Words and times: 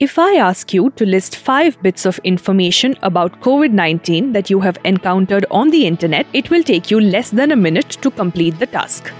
If 0.00 0.16
I 0.16 0.34
ask 0.36 0.72
you 0.72 0.90
to 0.90 1.04
list 1.04 1.34
five 1.34 1.76
bits 1.82 2.06
of 2.06 2.20
information 2.22 2.94
about 3.02 3.40
COVID 3.40 3.72
19 3.72 4.32
that 4.32 4.48
you 4.48 4.60
have 4.60 4.78
encountered 4.84 5.44
on 5.50 5.70
the 5.70 5.88
internet, 5.88 6.24
it 6.32 6.50
will 6.50 6.62
take 6.62 6.88
you 6.88 7.00
less 7.00 7.30
than 7.30 7.50
a 7.50 7.56
minute 7.56 7.96
to 8.02 8.12
complete 8.12 8.60
the 8.60 8.66
task. 8.66 9.10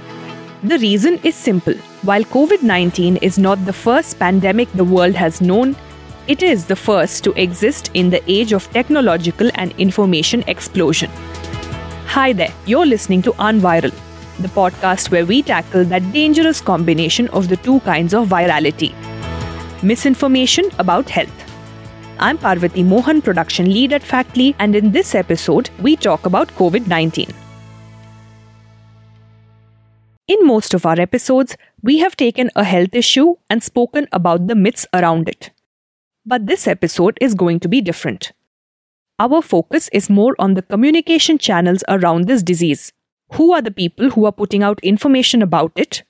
The 0.62 0.78
reason 0.78 1.18
is 1.24 1.34
simple. 1.34 1.74
While 2.10 2.22
COVID 2.22 2.62
19 2.62 3.16
is 3.16 3.40
not 3.40 3.66
the 3.66 3.72
first 3.72 4.20
pandemic 4.20 4.70
the 4.74 4.84
world 4.84 5.16
has 5.16 5.40
known, 5.40 5.74
it 6.28 6.44
is 6.44 6.64
the 6.66 6.76
first 6.76 7.24
to 7.24 7.32
exist 7.32 7.90
in 7.94 8.08
the 8.10 8.22
age 8.30 8.52
of 8.52 8.70
technological 8.70 9.50
and 9.56 9.72
information 9.78 10.44
explosion. 10.46 11.10
Hi 12.14 12.32
there, 12.32 12.54
you're 12.66 12.86
listening 12.86 13.22
to 13.22 13.32
Unviral, 13.50 13.92
the 14.38 14.54
podcast 14.62 15.10
where 15.10 15.26
we 15.26 15.42
tackle 15.42 15.84
that 15.86 16.12
dangerous 16.12 16.60
combination 16.60 17.26
of 17.30 17.48
the 17.48 17.56
two 17.56 17.80
kinds 17.80 18.14
of 18.14 18.28
virality 18.28 18.94
misinformation 19.82 20.70
about 20.78 21.08
health. 21.08 21.44
I'm 22.18 22.36
Parvati 22.36 22.82
Mohan, 22.82 23.22
production 23.22 23.72
lead 23.72 23.92
at 23.92 24.02
Factly, 24.02 24.56
and 24.58 24.74
in 24.74 24.90
this 24.90 25.14
episode, 25.14 25.70
we 25.80 25.94
talk 25.94 26.26
about 26.26 26.48
COVID 26.56 26.88
19. 26.88 27.28
In 30.26 30.46
most 30.46 30.74
of 30.74 30.84
our 30.84 31.00
episodes, 31.00 31.56
we 31.82 31.98
have 31.98 32.16
taken 32.16 32.50
a 32.56 32.64
health 32.64 32.94
issue 32.94 33.36
and 33.48 33.62
spoken 33.62 34.08
about 34.12 34.46
the 34.46 34.54
myths 34.54 34.86
around 34.92 35.28
it. 35.28 35.50
But 36.26 36.46
this 36.46 36.66
episode 36.66 37.16
is 37.20 37.34
going 37.34 37.60
to 37.60 37.68
be 37.68 37.80
different. 37.80 38.32
Our 39.20 39.40
focus 39.40 39.88
is 39.92 40.10
more 40.10 40.34
on 40.38 40.54
the 40.54 40.62
communication 40.62 41.38
channels 41.38 41.82
around 41.88 42.26
this 42.26 42.42
disease. 42.42 42.92
Who 43.34 43.52
are 43.52 43.62
the 43.62 43.70
people 43.70 44.10
who 44.10 44.26
are 44.26 44.32
putting 44.32 44.62
out 44.62 44.80
information 44.80 45.40
about 45.40 45.72
it? 45.76 46.02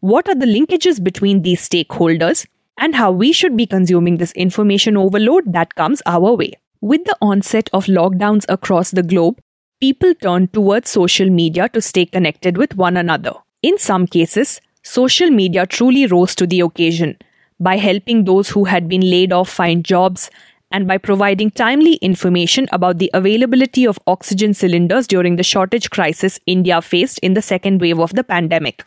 What 0.00 0.28
are 0.28 0.34
the 0.34 0.46
linkages 0.46 1.02
between 1.02 1.42
these 1.42 1.68
stakeholders? 1.68 2.46
And 2.80 2.96
how 2.96 3.12
we 3.12 3.30
should 3.32 3.56
be 3.56 3.66
consuming 3.66 4.16
this 4.16 4.32
information 4.32 4.96
overload 4.96 5.52
that 5.52 5.74
comes 5.74 6.02
our 6.06 6.34
way. 6.34 6.52
With 6.80 7.04
the 7.04 7.16
onset 7.20 7.68
of 7.74 7.84
lockdowns 7.84 8.46
across 8.48 8.90
the 8.90 9.02
globe, 9.02 9.38
people 9.80 10.14
turned 10.14 10.52
towards 10.52 10.88
social 10.88 11.28
media 11.28 11.68
to 11.68 11.82
stay 11.82 12.06
connected 12.06 12.56
with 12.56 12.74
one 12.76 12.96
another. 12.96 13.34
In 13.62 13.78
some 13.78 14.06
cases, 14.06 14.60
social 14.82 15.30
media 15.30 15.66
truly 15.66 16.06
rose 16.06 16.34
to 16.36 16.46
the 16.46 16.60
occasion 16.60 17.18
by 17.60 17.76
helping 17.76 18.24
those 18.24 18.48
who 18.48 18.64
had 18.64 18.88
been 18.88 19.02
laid 19.02 19.32
off 19.32 19.50
find 19.50 19.84
jobs 19.84 20.30
and 20.72 20.86
by 20.88 20.96
providing 20.96 21.50
timely 21.50 21.94
information 21.96 22.66
about 22.72 22.98
the 22.98 23.10
availability 23.12 23.86
of 23.86 23.98
oxygen 24.06 24.54
cylinders 24.54 25.06
during 25.06 25.36
the 25.36 25.42
shortage 25.42 25.90
crisis 25.90 26.40
India 26.46 26.80
faced 26.80 27.18
in 27.18 27.34
the 27.34 27.42
second 27.42 27.80
wave 27.80 27.98
of 27.98 28.14
the 28.14 28.24
pandemic. 28.24 28.84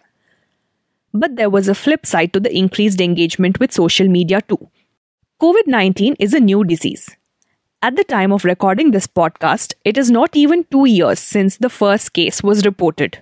But 1.14 1.36
there 1.36 1.50
was 1.50 1.68
a 1.68 1.76
flip 1.76 2.06
side 2.06 2.34
to 2.34 2.40
the 2.40 2.56
increased 2.56 3.00
engagement 3.00 3.60
with 3.60 3.72
social 3.72 4.08
media 4.08 4.42
too. 4.42 4.70
COVID 5.42 5.68
19 5.68 6.16
is 6.20 6.34
a 6.34 6.40
new 6.40 6.64
disease. 6.64 7.10
At 7.84 7.96
the 7.98 8.04
time 8.04 8.32
of 8.32 8.46
recording 8.46 8.92
this 8.92 9.08
podcast, 9.08 9.74
it 9.84 9.98
is 9.98 10.10
not 10.10 10.36
even 10.36 10.64
two 10.72 10.86
years 10.86 11.20
since 11.20 11.58
the 11.58 11.70
first 11.70 12.14
case 12.14 12.42
was 12.42 12.66
reported. 12.66 13.22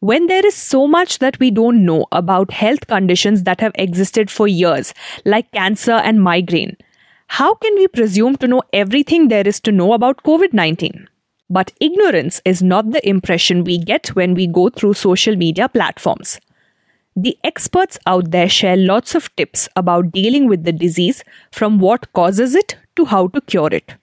When 0.00 0.26
there 0.26 0.44
is 0.44 0.54
so 0.54 0.86
much 0.86 1.20
that 1.20 1.38
we 1.40 1.50
don't 1.50 1.84
know 1.84 2.06
about 2.12 2.50
health 2.50 2.86
conditions 2.86 3.44
that 3.44 3.60
have 3.60 3.72
existed 3.76 4.30
for 4.30 4.46
years, 4.46 4.92
like 5.24 5.50
cancer 5.52 5.92
and 5.92 6.22
migraine, 6.22 6.76
how 7.28 7.54
can 7.54 7.74
we 7.76 7.88
presume 7.88 8.36
to 8.36 8.46
know 8.46 8.62
everything 8.72 9.28
there 9.28 9.48
is 9.48 9.58
to 9.60 9.72
know 9.72 9.92
about 9.94 10.22
COVID 10.22 10.52
19? 10.52 11.08
But 11.48 11.72
ignorance 11.80 12.42
is 12.44 12.62
not 12.62 12.90
the 12.90 13.08
impression 13.08 13.64
we 13.64 13.78
get 13.78 14.08
when 14.08 14.34
we 14.34 14.46
go 14.46 14.68
through 14.68 14.94
social 14.94 15.34
media 15.34 15.68
platforms. 15.68 16.38
The 17.14 17.36
experts 17.44 17.98
out 18.06 18.30
there 18.30 18.48
share 18.48 18.76
lots 18.76 19.14
of 19.14 19.34
tips 19.36 19.68
about 19.76 20.12
dealing 20.12 20.48
with 20.48 20.64
the 20.64 20.72
disease 20.72 21.22
from 21.50 21.78
what 21.78 22.10
causes 22.14 22.54
it 22.54 22.78
to 22.96 23.04
how 23.04 23.28
to 23.28 23.40
cure 23.42 23.68
it. 23.70 23.96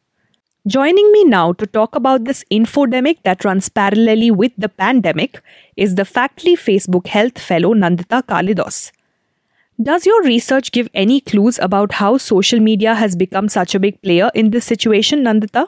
Joining 0.67 1.11
me 1.11 1.23
now 1.23 1.53
to 1.53 1.65
talk 1.65 1.95
about 1.95 2.25
this 2.25 2.43
infodemic 2.51 3.23
that 3.23 3.43
runs 3.43 3.67
parallelly 3.67 4.31
with 4.31 4.51
the 4.59 4.69
pandemic 4.69 5.41
is 5.75 5.95
the 5.95 6.05
Factly 6.05 6.55
Facebook 6.55 7.07
Health 7.07 7.39
Fellow 7.39 7.73
Nandita 7.73 8.21
Kalidas. 8.21 8.91
Does 9.81 10.05
your 10.05 10.21
research 10.23 10.71
give 10.71 10.89
any 10.93 11.19
clues 11.21 11.57
about 11.57 11.93
how 11.93 12.17
social 12.17 12.59
media 12.59 12.93
has 12.93 13.15
become 13.15 13.49
such 13.49 13.73
a 13.73 13.79
big 13.79 13.99
player 14.03 14.29
in 14.35 14.51
this 14.51 14.65
situation, 14.65 15.23
Nandita? 15.23 15.67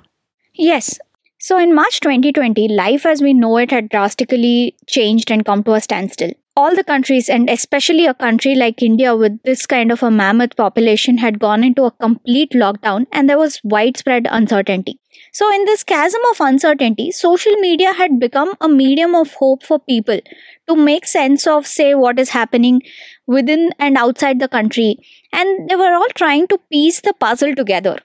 Yes. 0.53 1.00
So 1.40 1.57
in 1.57 1.74
March 1.74 2.01
2020, 2.01 2.68
life 2.68 3.06
as 3.07 3.19
we 3.19 3.34
know 3.34 3.57
it 3.57 3.72
had 3.72 3.90
drastically 3.90 4.75
changed 4.85 5.31
and 5.31 5.44
come 5.44 5.63
to 5.63 5.74
a 5.74 5.81
standstill 5.81 6.34
all 6.56 6.75
the 6.75 6.84
countries, 6.84 7.29
and 7.29 7.50
especially 7.50 8.06
a 8.06 8.13
country 8.13 8.56
like 8.56 8.81
India 8.81 9.16
with 9.16 9.41
this 9.44 9.66
kind 9.66 9.91
of 9.91 10.03
a 10.03 10.12
mammoth 10.12 10.56
population, 10.56 11.17
had 11.17 11.39
gone 11.39 11.63
into 11.63 11.84
a 11.84 11.91
complete 11.91 12.51
lockdown 12.51 13.06
and 13.12 13.29
there 13.29 13.38
was 13.38 13.59
widespread 13.63 14.28
uncertainty. 14.29 15.00
So, 15.34 15.53
in 15.53 15.66
this 15.66 15.84
chasm 15.84 16.22
of 16.31 16.41
uncertainty, 16.41 17.12
social 17.12 17.53
media 17.57 17.94
had 17.94 18.19
become 18.19 18.53
a 18.59 18.67
medium 18.67 19.16
of 19.16 19.34
hope 19.34 19.63
for 19.63 19.79
people 19.79 20.19
to 20.67 20.75
make 20.75 21.06
sense 21.06 21.47
of, 21.47 21.66
say, 21.66 21.95
what 21.95 22.19
is 22.19 22.29
happening 22.29 22.81
within 23.28 23.72
and 23.79 23.97
outside 23.97 24.39
the 24.39 24.47
country. 24.47 24.97
And 25.31 25.69
they 25.69 25.75
were 25.75 25.94
all 25.94 26.09
trying 26.16 26.47
to 26.47 26.59
piece 26.72 27.01
the 27.01 27.13
puzzle 27.13 27.56
together. 27.56 28.00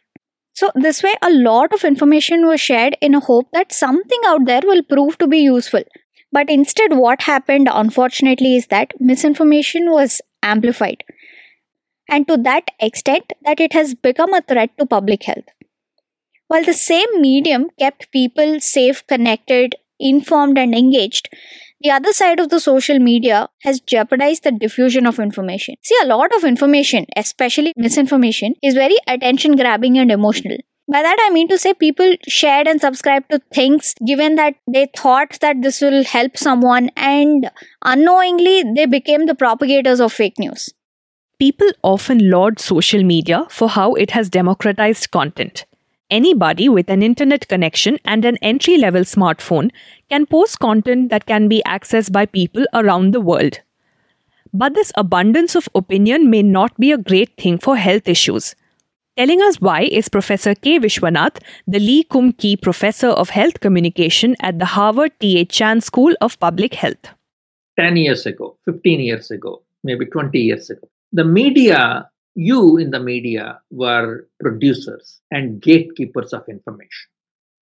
So, 0.54 0.70
this 0.74 1.02
way, 1.02 1.14
a 1.22 1.30
lot 1.30 1.72
of 1.72 1.84
information 1.84 2.46
was 2.46 2.60
shared 2.60 2.96
in 3.00 3.14
a 3.14 3.20
hope 3.20 3.48
that 3.52 3.72
something 3.72 4.20
out 4.26 4.46
there 4.46 4.62
will 4.64 4.82
prove 4.82 5.18
to 5.18 5.26
be 5.26 5.38
useful. 5.38 5.82
But 6.36 6.50
instead, 6.50 6.92
what 6.92 7.22
happened, 7.22 7.66
unfortunately, 7.72 8.56
is 8.56 8.66
that 8.66 8.92
misinformation 9.00 9.90
was 9.90 10.20
amplified. 10.42 11.02
And 12.10 12.28
to 12.28 12.36
that 12.48 12.64
extent 12.78 13.32
that 13.46 13.58
it 13.58 13.72
has 13.72 13.94
become 13.94 14.34
a 14.34 14.42
threat 14.42 14.76
to 14.76 14.84
public 14.84 15.22
health. 15.22 15.46
While 16.48 16.64
the 16.64 16.74
same 16.74 17.08
medium 17.22 17.70
kept 17.78 18.12
people 18.12 18.60
safe, 18.60 19.06
connected, 19.06 19.76
informed, 19.98 20.58
and 20.58 20.74
engaged, 20.74 21.30
the 21.80 21.90
other 21.90 22.12
side 22.12 22.38
of 22.38 22.50
the 22.50 22.60
social 22.60 22.98
media 22.98 23.48
has 23.62 23.80
jeopardized 23.80 24.44
the 24.44 24.52
diffusion 24.52 25.06
of 25.06 25.18
information. 25.18 25.76
See, 25.82 25.96
a 26.02 26.06
lot 26.06 26.36
of 26.36 26.44
information, 26.44 27.06
especially 27.16 27.72
misinformation, 27.78 28.56
is 28.62 28.74
very 28.74 28.98
attention 29.08 29.56
grabbing 29.56 29.96
and 29.98 30.12
emotional. 30.12 30.58
By 30.88 31.02
that, 31.02 31.16
I 31.20 31.30
mean 31.30 31.48
to 31.48 31.58
say 31.58 31.74
people 31.74 32.14
shared 32.28 32.68
and 32.68 32.80
subscribed 32.80 33.30
to 33.30 33.40
things 33.52 33.94
given 34.06 34.36
that 34.36 34.54
they 34.72 34.88
thought 34.96 35.38
that 35.40 35.60
this 35.60 35.80
will 35.80 36.04
help 36.04 36.36
someone, 36.36 36.90
and 36.96 37.50
unknowingly, 37.84 38.62
they 38.74 38.86
became 38.86 39.26
the 39.26 39.34
propagators 39.34 40.00
of 40.00 40.12
fake 40.12 40.38
news. 40.38 40.72
People 41.40 41.68
often 41.82 42.30
laud 42.30 42.60
social 42.60 43.02
media 43.02 43.46
for 43.50 43.68
how 43.68 43.94
it 43.94 44.12
has 44.12 44.30
democratized 44.30 45.10
content. 45.10 45.66
Anybody 46.08 46.68
with 46.68 46.88
an 46.88 47.02
internet 47.02 47.48
connection 47.48 47.98
and 48.04 48.24
an 48.24 48.36
entry 48.40 48.78
level 48.78 49.02
smartphone 49.02 49.72
can 50.08 50.24
post 50.24 50.60
content 50.60 51.10
that 51.10 51.26
can 51.26 51.48
be 51.48 51.62
accessed 51.66 52.12
by 52.12 52.26
people 52.26 52.64
around 52.72 53.12
the 53.12 53.20
world. 53.20 53.58
But 54.54 54.74
this 54.74 54.92
abundance 54.96 55.56
of 55.56 55.68
opinion 55.74 56.30
may 56.30 56.44
not 56.44 56.78
be 56.78 56.92
a 56.92 56.96
great 56.96 57.36
thing 57.36 57.58
for 57.58 57.76
health 57.76 58.08
issues. 58.08 58.54
Telling 59.16 59.40
us 59.40 59.58
why 59.62 59.80
is 59.80 60.10
Professor 60.10 60.54
K. 60.54 60.78
Vishwanath, 60.78 61.38
the 61.66 61.78
Lee 61.78 62.04
Kum 62.04 62.32
Kee 62.34 62.54
Professor 62.54 63.08
of 63.08 63.30
Health 63.30 63.60
Communication 63.60 64.36
at 64.40 64.58
the 64.58 64.66
Harvard 64.66 65.12
T.H. 65.20 65.48
Chan 65.48 65.80
School 65.80 66.14
of 66.20 66.38
Public 66.38 66.74
Health. 66.74 67.14
10 67.80 67.96
years 67.96 68.26
ago, 68.26 68.58
15 68.66 69.00
years 69.00 69.30
ago, 69.30 69.62
maybe 69.82 70.04
20 70.04 70.38
years 70.38 70.68
ago, 70.68 70.86
the 71.12 71.24
media, 71.24 72.10
you 72.34 72.76
in 72.76 72.90
the 72.90 73.00
media, 73.00 73.58
were 73.70 74.28
producers 74.38 75.18
and 75.30 75.62
gatekeepers 75.62 76.34
of 76.34 76.46
information, 76.46 77.08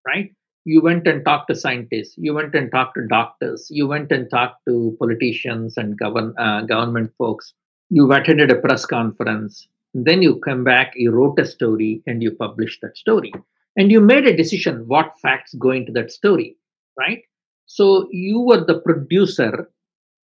right? 0.07 0.31
You 0.63 0.79
went 0.81 1.05
and 1.05 1.25
talked 1.25 1.49
to 1.49 1.55
scientists, 1.55 2.15
you 2.17 2.33
went 2.33 2.55
and 2.55 2.71
talked 2.71 2.95
to 2.95 3.05
doctors, 3.07 3.67
you 3.69 3.87
went 3.87 4.09
and 4.13 4.29
talked 4.29 4.63
to 4.69 4.95
politicians 4.99 5.75
and 5.75 5.99
govern, 5.99 6.33
uh, 6.37 6.61
government 6.61 7.11
folks, 7.17 7.53
you 7.89 8.09
attended 8.13 8.51
a 8.51 8.55
press 8.55 8.85
conference, 8.85 9.67
then 9.93 10.21
you 10.21 10.39
come 10.39 10.63
back, 10.63 10.93
you 10.95 11.11
wrote 11.11 11.39
a 11.39 11.45
story, 11.45 12.01
and 12.07 12.23
you 12.23 12.31
publish 12.31 12.79
that 12.81 12.97
story. 12.97 13.31
And 13.75 13.91
you 13.91 14.01
made 14.01 14.25
a 14.25 14.35
decision 14.35 14.87
what 14.87 15.19
facts 15.21 15.53
go 15.55 15.71
into 15.71 15.91
that 15.93 16.11
story, 16.11 16.57
right? 16.97 17.19
So 17.65 18.07
you 18.11 18.41
were 18.41 18.63
the 18.65 18.79
producer, 18.79 19.69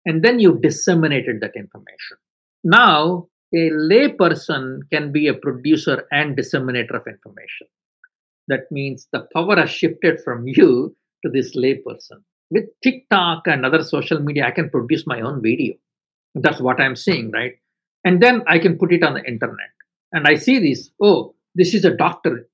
and 0.05 0.23
then 0.23 0.39
you 0.39 0.59
disseminated 0.61 1.41
that 1.41 1.57
information. 1.57 2.17
Now, 2.65 3.29
a 3.55 3.71
layperson 3.71 4.81
can 4.93 5.13
be 5.13 5.27
a 5.29 5.35
producer 5.35 6.05
and 6.11 6.37
disseminator 6.37 6.97
of 6.97 7.07
information. 7.07 7.67
That 8.49 8.71
means 8.71 9.09
the 9.13 9.27
power 9.33 9.57
has 9.57 9.71
shifted 9.71 10.21
from 10.23 10.47
you 10.47 10.97
to 11.25 11.31
this 11.31 11.57
layperson. 11.57 12.23
With 12.51 12.65
TikTok 12.83 13.47
and 13.47 13.65
other 13.65 13.83
social 13.83 14.21
media, 14.21 14.47
I 14.47 14.51
can 14.51 14.71
produce 14.71 15.07
my 15.07 15.21
own 15.21 15.43
video. 15.43 15.75
That's 16.35 16.61
what 16.61 16.81
I'm 16.81 16.97
saying, 16.97 17.31
right? 17.33 17.55
And 18.05 18.23
then 18.23 18.43
I 18.47 18.59
can 18.59 18.79
put 18.79 18.93
it 18.93 19.03
on 19.03 19.15
the 19.15 19.25
internet. 19.25 19.71
And 20.13 20.27
I 20.27 20.35
see 20.35 20.59
this, 20.59 20.91
oh, 21.03 21.35
this 21.55 21.75
is 21.75 21.85
a 21.85 21.95
doctor's 21.95 22.45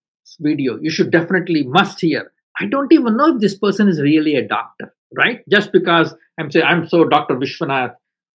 video. 0.40 0.78
You 0.80 0.90
should 0.90 1.10
definitely 1.10 1.64
must 1.64 2.00
hear. 2.00 2.32
I 2.60 2.66
don't 2.66 2.92
even 2.92 3.16
know 3.16 3.34
if 3.34 3.40
this 3.40 3.58
person 3.58 3.88
is 3.88 4.00
really 4.00 4.34
a 4.34 4.46
doctor, 4.46 4.94
right? 5.16 5.40
Just 5.50 5.72
because 5.72 6.14
I'm 6.38 6.50
saying 6.50 6.66
I'm 6.66 6.88
so 6.88 7.04
Dr. 7.04 7.36
Vishwanath, 7.36 7.94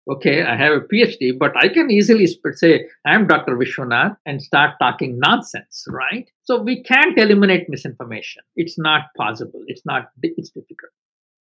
Okay, 0.09 0.43
I 0.43 0.57
have 0.57 0.73
a 0.73 0.81
PhD, 0.81 1.37
but 1.37 1.55
I 1.55 1.69
can 1.69 1.89
easily 1.89 2.27
say 2.27 2.87
I'm 3.05 3.25
Dr. 3.25 3.55
Vishwanath 3.55 4.17
and 4.25 4.41
start 4.41 4.71
talking 4.81 5.17
nonsense, 5.17 5.85
right? 5.87 6.29
So 6.43 6.61
we 6.61 6.83
can't 6.83 7.17
eliminate 7.17 7.69
misinformation. 7.69 8.43
It's 8.57 8.77
not 8.77 9.03
possible. 9.15 9.61
It's 9.67 9.85
not, 9.85 10.07
it's 10.21 10.49
difficult. 10.49 10.91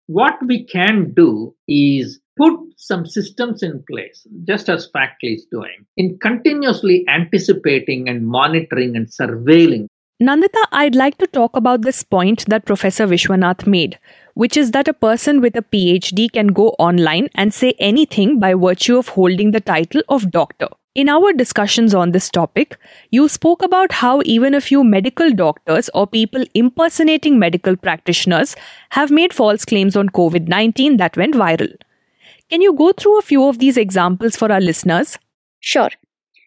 What 0.07 0.35
we 0.47 0.65
can 0.65 1.13
do 1.13 1.57
is 1.67 2.21
put 2.37 2.59
some 2.77 3.07
systems 3.07 3.63
in 3.63 3.85
place, 3.89 4.27
just 4.45 4.69
as 4.69 4.89
Factly 4.93 5.35
is 5.35 5.47
doing, 5.51 5.87
in 5.97 6.19
continuously 6.19 7.05
anticipating 7.09 8.09
and 8.09 8.27
monitoring 8.27 8.97
and 8.97 9.07
surveilling 9.07 9.87
Nandita, 10.23 10.65
I'd 10.71 10.95
like 10.95 11.19
to 11.19 11.27
talk 11.27 11.57
about 11.57 11.83
this 11.83 12.05
point 12.05 12.45
that 12.49 12.65
Professor 12.65 13.09
Vishwanath 13.09 13.67
made, 13.67 13.99
which 14.35 14.57
is 14.57 14.71
that 14.71 14.87
a 14.87 14.95
person 14.95 15.41
with 15.41 15.57
a 15.57 15.63
PhD 15.63 16.31
can 16.31 16.49
go 16.49 16.69
online 16.79 17.29
and 17.35 17.53
say 17.53 17.75
anything 17.81 18.39
by 18.39 18.55
virtue 18.55 18.97
of 18.99 19.09
holding 19.09 19.51
the 19.51 19.61
title 19.61 20.01
of 20.09 20.31
doctor. 20.31 20.69
In 20.95 21.09
our 21.09 21.33
discussions 21.33 21.93
on 21.93 22.13
this 22.13 22.31
topic, 22.31 22.77
you 23.11 23.29
spoke 23.29 23.65
about 23.65 23.91
how 23.91 24.23
even 24.25 24.55
a 24.55 24.61
few 24.61 24.85
medical 24.85 25.33
doctors 25.33 25.91
or 25.93 26.07
people 26.07 26.45
impersonating 26.55 27.41
medical 27.41 27.75
practitioners 27.75 28.55
have 28.91 29.11
made 29.11 29.33
false 29.33 29.65
claims 29.65 29.97
on 29.97 30.09
COVID 30.11 30.47
19 30.47 30.99
that 30.99 31.17
went 31.17 31.35
viral. 31.35 31.75
Can 32.53 32.61
you 32.61 32.75
go 32.75 32.93
through 32.93 33.19
a 33.19 33.23
few 33.23 33.49
of 33.49 33.61
these 33.61 33.79
examples 33.79 34.37
for 34.37 34.53
our 34.53 34.61
listeners? 34.61 35.19
Sure. 35.61 35.89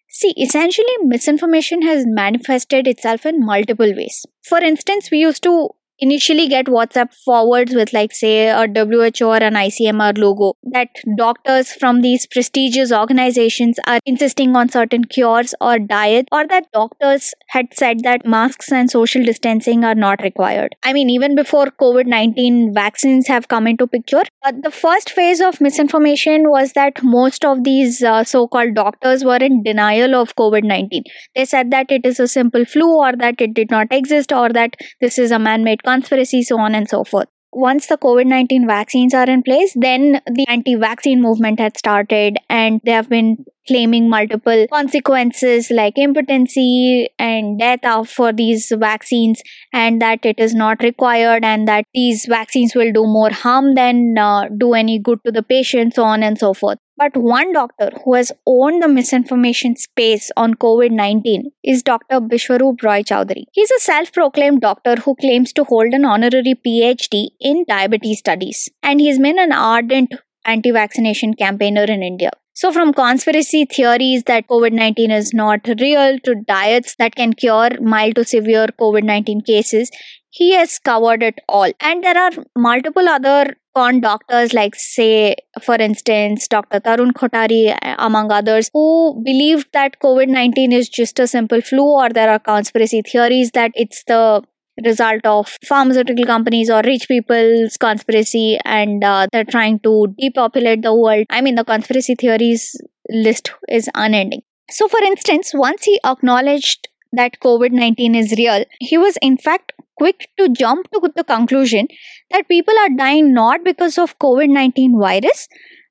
See, 0.08 0.36
essentially, 0.38 0.98
misinformation 1.02 1.82
has 1.82 2.06
manifested 2.06 2.88
itself 2.88 3.26
in 3.26 3.44
multiple 3.44 3.92
ways. 3.92 4.24
For 4.48 4.60
instance, 4.60 5.10
we 5.10 5.18
used 5.18 5.42
to 5.42 5.70
initially 6.00 6.48
get 6.48 6.66
WhatsApp 6.66 7.14
forwards 7.14 7.74
with, 7.74 7.94
like, 7.94 8.14
say, 8.14 8.48
a 8.50 8.68
WHO 8.68 9.26
or 9.28 9.38
an 9.38 9.54
ICMR 9.56 10.18
logo 10.18 10.54
that 10.64 10.90
doctors 11.18 11.72
from 11.74 12.02
these 12.02 12.26
prestigious 12.26 12.92
organizations 12.92 13.78
are 13.88 14.00
insisting 14.06 14.56
on 14.56 14.70
certain 14.70 15.06
cures 15.06 15.54
or 15.62 15.80
diets, 15.80 16.28
or 16.32 16.46
that 16.48 16.72
doctors 16.74 17.34
had 17.50 17.68
said 17.74 18.02
that 18.04 18.26
masks 18.26 18.72
and 18.72 18.90
social 18.90 19.24
distancing 19.24 19.84
are 19.84 19.96
not 19.96 20.22
required. 20.22 20.76
I 20.84 20.94
mean, 20.94 21.10
even 21.10 21.36
before 21.36 21.68
COVID 21.68 22.06
19 22.06 22.74
vaccines 22.74 23.28
have 23.28 23.48
come 23.48 23.68
into 23.68 23.88
picture, 23.88 24.24
the 24.62 24.72
first 24.72 25.10
phase 25.10 25.42
of 25.42 25.62
misinformation 25.62 26.50
was 26.50 26.74
that 26.74 27.04
most 27.04 27.46
of 27.46 27.64
these 27.64 28.04
uh, 28.04 28.24
so 28.24 28.48
called 28.48 28.76
doctors 28.76 29.24
were 29.24 29.38
in 29.38 29.64
denial 29.64 30.16
of 30.16 30.36
COVID 30.36 30.64
19. 30.64 31.04
They 31.36 31.46
said 31.46 31.72
that 31.72 31.92
it 31.92 32.06
is 32.06 32.20
a 32.20 32.28
simple 32.28 32.66
flu 32.66 32.98
or 32.98 33.14
that 33.16 33.40
it 33.40 33.54
did 33.54 33.72
not 33.72 33.88
exist 33.92 34.32
or 34.32 34.50
that 34.50 34.76
this 35.02 35.18
is 35.18 35.32
a 35.32 35.40
man 35.40 35.64
made 35.64 35.84
conspiracy, 35.86 36.44
so 36.44 36.60
on 36.60 36.76
and 36.76 36.90
so 36.90 37.04
forth. 37.04 37.28
Once 37.54 37.88
the 37.88 37.98
COVID 37.98 38.26
19 38.26 38.68
vaccines 38.68 39.14
are 39.14 39.30
in 39.30 39.42
place, 39.42 39.74
then 39.76 40.22
the 40.28 40.46
anti 40.50 40.76
vaccine 40.76 41.22
movement 41.22 41.60
had 41.60 41.78
started, 41.78 42.38
and 42.50 42.82
they 42.84 42.92
have 42.92 43.08
been 43.08 43.46
claiming 43.68 44.10
multiple 44.10 44.66
consequences 44.72 45.72
like 45.72 45.98
impotency 45.98 47.08
and 47.18 47.58
death 47.58 48.10
for 48.10 48.34
these 48.34 48.72
vaccines, 48.78 49.42
and 49.72 50.02
that 50.02 50.26
it 50.26 50.38
is 50.38 50.54
not 50.54 50.84
required, 50.84 51.46
and 51.46 51.68
that 51.68 51.86
these 51.94 52.26
vaccines 52.28 52.76
will 52.76 52.92
do 52.92 53.06
more 53.06 53.32
harm 53.32 53.74
than 53.76 54.18
uh, 54.18 54.50
do 54.58 54.74
any 54.74 55.00
good 55.00 55.20
to 55.26 55.32
the 55.32 55.44
patient, 55.44 55.96
so 55.96 56.04
on 56.04 56.24
and 56.24 56.38
so 56.38 56.54
forth. 56.54 56.78
But 56.98 57.18
one 57.18 57.52
doctor 57.52 57.90
who 58.04 58.14
has 58.14 58.32
owned 58.48 58.82
the 58.82 58.88
misinformation 58.88 59.76
space 59.76 60.32
on 60.38 60.54
COVID 60.54 60.92
19 60.92 61.52
is 61.62 61.84
Dr. 61.84 62.22
Bishwaroop 62.22 62.82
Roy 62.84 63.04
Chowdhury. 63.04 63.44
He's 63.52 63.72
a 63.72 63.80
self 63.80 64.14
proclaimed 64.14 64.62
doctor 64.62 64.96
who 64.96 65.16
claims 65.16 65.52
to 65.54 65.66
hold 65.66 65.94
an 65.94 66.06
honorary 66.06 66.56
PhD 66.66 67.28
in 67.42 67.66
diabetes 67.68 68.20
studies, 68.20 68.70
and 68.82 69.02
he's 69.02 69.20
been 69.20 69.38
an 69.38 69.52
ardent 69.52 70.14
anti 70.46 70.72
vaccination 70.72 71.34
campaigner 71.34 71.84
in 71.84 72.02
India. 72.02 72.32
So, 72.54 72.72
from 72.72 72.94
conspiracy 72.94 73.66
theories 73.66 74.24
that 74.28 74.48
COVID 74.48 74.72
19 74.72 75.12
is 75.12 75.34
not 75.34 75.68
real 75.82 76.18
to 76.20 76.36
diets 76.48 76.96
that 76.96 77.14
can 77.14 77.34
cure 77.34 77.72
mild 77.82 78.16
to 78.16 78.24
severe 78.24 78.68
COVID 78.68 79.04
19 79.04 79.42
cases, 79.42 79.92
he 80.36 80.54
has 80.54 80.80
covered 80.80 81.24
it 81.24 81.40
all. 81.48 81.72
And 81.80 82.04
there 82.04 82.18
are 82.18 82.32
multiple 82.58 83.08
other 83.08 83.56
con 83.74 84.02
doctors, 84.02 84.54
like, 84.54 84.76
say, 84.76 85.36
for 85.62 85.76
instance, 85.76 86.48
Dr. 86.50 86.82
Tarun 86.82 87.12
Kothari, 87.14 87.78
among 87.98 88.32
others, 88.32 88.70
who 88.74 89.22
believed 89.24 89.68
that 89.72 90.00
COVID 90.02 90.28
19 90.28 90.74
is 90.74 90.90
just 90.90 91.20
a 91.20 91.28
simple 91.28 91.62
flu, 91.62 91.84
or 91.84 92.10
there 92.10 92.30
are 92.30 92.40
conspiracy 92.40 93.02
theories 93.02 93.52
that 93.52 93.72
it's 93.76 94.04
the 94.08 94.44
result 94.84 95.26
of 95.26 95.58
pharmaceutical 95.66 96.26
companies 96.26 96.70
or 96.70 96.82
rich 96.82 97.08
people's 97.08 97.78
conspiracy 97.78 98.58
and 98.66 99.06
uh, 99.06 99.26
they're 99.32 99.46
trying 99.46 99.80
to 99.80 100.14
depopulate 100.20 100.82
the 100.82 100.94
world. 100.94 101.26
I 101.30 101.40
mean, 101.40 101.56
the 101.56 101.64
conspiracy 101.64 102.16
theories 102.16 102.76
list 103.10 103.54
is 103.70 103.90
unending. 103.96 104.42
So, 104.70 104.90
for 104.90 105.02
instance, 105.02 105.52
once 105.54 105.86
he 105.86 105.98
acknowledged 106.04 106.90
that 107.14 107.40
COVID 107.40 107.72
19 107.72 108.16
is 108.16 108.34
real, 108.38 108.66
he 108.82 108.98
was 108.98 109.18
in 109.22 109.38
fact 109.38 109.72
quick 109.98 110.30
to 110.40 110.50
jump 110.50 110.90
to 110.92 111.12
the 111.16 111.24
conclusion 111.24 111.88
that 112.32 112.48
people 112.48 112.74
are 112.80 112.90
dying 112.90 113.34
not 113.34 113.64
because 113.64 113.98
of 113.98 114.18
COVID 114.20 114.50
19 114.50 115.00
virus, 115.00 115.48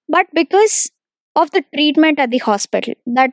but 0.09 0.27
because 0.35 0.91
of 1.37 1.51
the 1.51 1.65
treatment 1.75 2.19
at 2.19 2.31
the 2.31 2.39
hospital, 2.39 2.95
that 3.07 3.33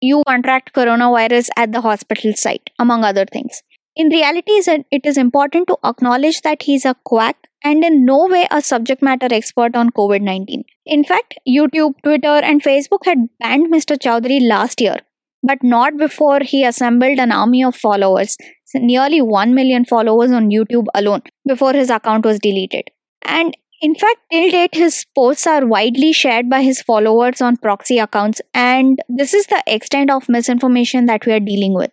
you 0.00 0.22
contract 0.26 0.74
coronavirus 0.74 1.48
at 1.56 1.72
the 1.72 1.80
hospital 1.80 2.32
site, 2.34 2.70
among 2.78 3.04
other 3.04 3.24
things. 3.24 3.62
In 3.94 4.08
reality, 4.08 4.52
it 4.90 5.04
is 5.04 5.18
important 5.18 5.68
to 5.68 5.76
acknowledge 5.84 6.40
that 6.42 6.62
he's 6.62 6.84
a 6.84 6.96
quack 7.04 7.36
and 7.62 7.84
in 7.84 8.04
no 8.04 8.26
way 8.26 8.46
a 8.50 8.62
subject 8.62 9.02
matter 9.02 9.28
expert 9.30 9.76
on 9.76 9.90
COVID 9.90 10.22
19. 10.22 10.64
In 10.86 11.04
fact, 11.04 11.34
YouTube, 11.46 11.94
Twitter, 12.02 12.40
and 12.50 12.62
Facebook 12.62 13.04
had 13.04 13.28
banned 13.38 13.72
Mr. 13.72 13.96
Chowdhury 13.96 14.40
last 14.48 14.80
year, 14.80 14.96
but 15.42 15.62
not 15.62 15.96
before 15.96 16.40
he 16.40 16.64
assembled 16.64 17.18
an 17.18 17.32
army 17.32 17.62
of 17.62 17.76
followers, 17.76 18.36
nearly 18.74 19.20
1 19.20 19.54
million 19.54 19.84
followers 19.84 20.30
on 20.32 20.50
YouTube 20.50 20.86
alone, 20.94 21.22
before 21.46 21.72
his 21.72 21.90
account 21.90 22.24
was 22.24 22.38
deleted. 22.38 22.84
And 23.22 23.56
in 23.80 23.94
fact, 23.94 24.20
till 24.30 24.50
date, 24.50 24.74
his 24.74 25.04
posts 25.14 25.46
are 25.46 25.66
widely 25.66 26.12
shared 26.12 26.48
by 26.48 26.62
his 26.62 26.80
followers 26.80 27.40
on 27.40 27.56
proxy 27.56 27.98
accounts, 27.98 28.40
and 28.54 29.00
this 29.08 29.34
is 29.34 29.46
the 29.46 29.62
extent 29.66 30.10
of 30.10 30.28
misinformation 30.28 31.06
that 31.06 31.26
we 31.26 31.32
are 31.32 31.40
dealing 31.40 31.74
with. 31.74 31.90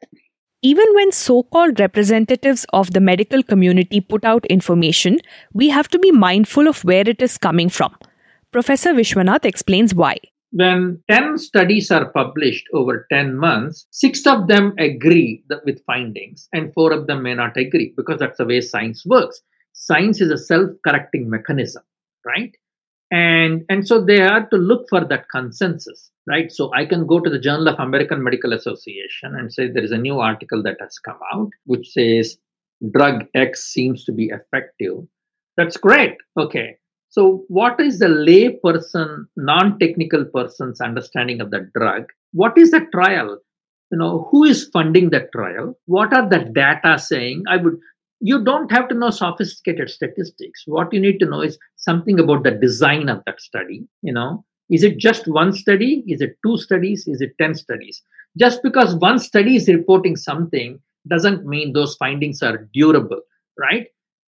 Even 0.61 0.85
when 0.93 1.11
so 1.11 1.43
called 1.43 1.79
representatives 1.79 2.65
of 2.73 2.91
the 2.91 2.99
medical 2.99 3.41
community 3.41 4.01
put 4.01 4.25
out 4.25 4.45
information, 4.47 5.17
we 5.53 5.69
have 5.69 5.87
to 5.87 5.97
be 5.97 6.11
mindful 6.11 6.67
of 6.67 6.83
where 6.83 7.07
it 7.07 7.21
is 7.21 7.37
coming 7.37 7.69
from. 7.69 7.95
Professor 8.51 8.93
Vishwanath 8.93 9.45
explains 9.45 9.95
why. 9.95 10.17
When 10.51 11.03
10 11.09 11.37
studies 11.37 11.91
are 11.91 12.09
published 12.11 12.65
over 12.73 13.05
10 13.11 13.35
months, 13.35 13.85
six 13.91 14.25
of 14.25 14.47
them 14.47 14.73
agree 14.79 15.43
with 15.65 15.83
findings, 15.85 16.47
and 16.53 16.73
four 16.73 16.91
of 16.91 17.07
them 17.07 17.23
may 17.23 17.35
not 17.35 17.55
agree 17.55 17.93
because 17.95 18.19
that's 18.19 18.37
the 18.37 18.45
way 18.45 18.61
science 18.61 19.05
works. 19.05 19.41
Science 19.73 20.21
is 20.21 20.31
a 20.31 20.37
self 20.37 20.71
correcting 20.85 21.29
mechanism, 21.29 21.83
right? 22.25 22.55
And, 23.11 23.63
and 23.69 23.87
so 23.87 24.03
they 24.03 24.19
have 24.19 24.49
to 24.49 24.57
look 24.57 24.87
for 24.89 25.05
that 25.05 25.25
consensus 25.29 26.11
right? 26.29 26.51
So 26.51 26.71
I 26.73 26.85
can 26.85 27.07
go 27.07 27.19
to 27.19 27.29
the 27.29 27.39
Journal 27.39 27.67
of 27.67 27.79
American 27.79 28.23
Medical 28.23 28.53
Association 28.53 29.35
and 29.35 29.51
say 29.51 29.67
there 29.67 29.83
is 29.83 29.91
a 29.91 29.97
new 29.97 30.19
article 30.19 30.61
that 30.63 30.77
has 30.79 30.99
come 30.99 31.19
out 31.33 31.49
which 31.65 31.89
says 31.89 32.37
drug 32.91 33.25
X 33.33 33.65
seems 33.65 34.05
to 34.05 34.11
be 34.11 34.29
effective. 34.29 34.97
That's 35.57 35.75
great. 35.75 36.17
Okay. 36.37 36.77
So 37.19 37.43
what 37.49 37.81
is 37.81 37.99
the 37.99 38.07
lay 38.07 38.51
person, 38.63 39.27
non-technical 39.35 40.23
person's 40.23 40.79
understanding 40.79 41.41
of 41.41 41.51
the 41.51 41.69
drug? 41.75 42.05
What 42.31 42.57
is 42.57 42.71
the 42.71 42.85
trial? 42.93 43.37
You 43.91 43.97
know, 43.97 44.29
who 44.31 44.45
is 44.45 44.69
funding 44.71 45.09
the 45.09 45.27
trial? 45.35 45.77
What 45.87 46.13
are 46.13 46.29
the 46.29 46.49
data 46.55 46.97
saying? 46.97 47.43
I 47.49 47.57
would 47.57 47.77
you 48.21 48.41
don't 48.41 48.71
have 48.71 48.87
to 48.87 48.95
know 48.95 49.09
sophisticated 49.09 49.89
statistics. 49.89 50.63
What 50.65 50.93
you 50.93 51.01
need 51.01 51.19
to 51.19 51.25
know 51.25 51.41
is 51.41 51.57
something 51.75 52.21
about 52.21 52.43
the 52.43 52.51
design 52.51 53.09
of 53.09 53.21
that 53.25 53.41
study, 53.41 53.85
you 54.01 54.13
know, 54.13 54.45
is 54.69 54.85
it 54.85 54.97
just 54.97 55.27
one 55.27 55.51
study? 55.51 56.05
Is 56.07 56.21
it 56.21 56.37
two 56.45 56.57
studies? 56.57 57.05
Is 57.05 57.19
it 57.19 57.33
10 57.41 57.55
studies? 57.55 58.01
Just 58.37 58.63
because 58.63 58.95
one 58.95 59.19
study 59.19 59.57
is 59.57 59.67
reporting 59.67 60.15
something 60.15 60.79
doesn't 61.09 61.45
mean 61.45 61.73
those 61.73 61.95
findings 61.95 62.41
are 62.41 62.69
durable, 62.73 63.21
right? 63.57 63.87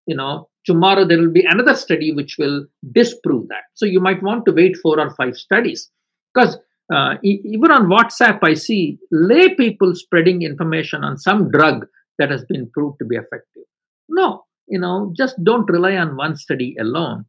You 0.06 0.16
know, 0.16 0.48
tomorrow 0.68 1.04
there 1.06 1.18
will 1.18 1.32
be 1.32 1.46
another 1.48 1.74
study 1.74 2.12
which 2.12 2.36
will 2.38 2.66
disprove 2.92 3.48
that. 3.48 3.64
So 3.74 3.86
you 3.86 4.00
might 4.00 4.22
want 4.22 4.44
to 4.44 4.52
wait 4.52 4.76
four 4.82 5.00
or 5.00 5.10
five 5.14 5.34
studies 5.34 5.90
because 6.32 6.58
uh, 6.94 7.14
e- 7.24 7.40
even 7.44 7.70
on 7.70 7.86
WhatsApp, 7.86 8.38
I 8.42 8.52
see 8.52 8.98
lay 9.10 9.54
people 9.54 9.94
spreading 9.94 10.42
information 10.42 11.04
on 11.04 11.16
some 11.16 11.50
drug 11.50 11.86
that 12.18 12.30
has 12.30 12.44
been 12.44 12.70
proved 12.74 12.98
to 12.98 13.06
be 13.06 13.16
effective. 13.16 13.64
No, 14.10 14.44
you 14.66 14.78
know, 14.78 15.12
just 15.16 15.42
don't 15.42 15.70
rely 15.70 15.96
on 15.96 16.16
one 16.16 16.36
study 16.36 16.76
alone. 16.78 17.24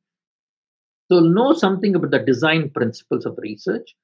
So 1.10 1.22
know 1.22 1.54
something 1.54 1.96
about 1.96 2.12
the 2.12 2.20
design 2.20 2.70
principles 2.70 3.26
of 3.26 3.38
research. 3.38 3.96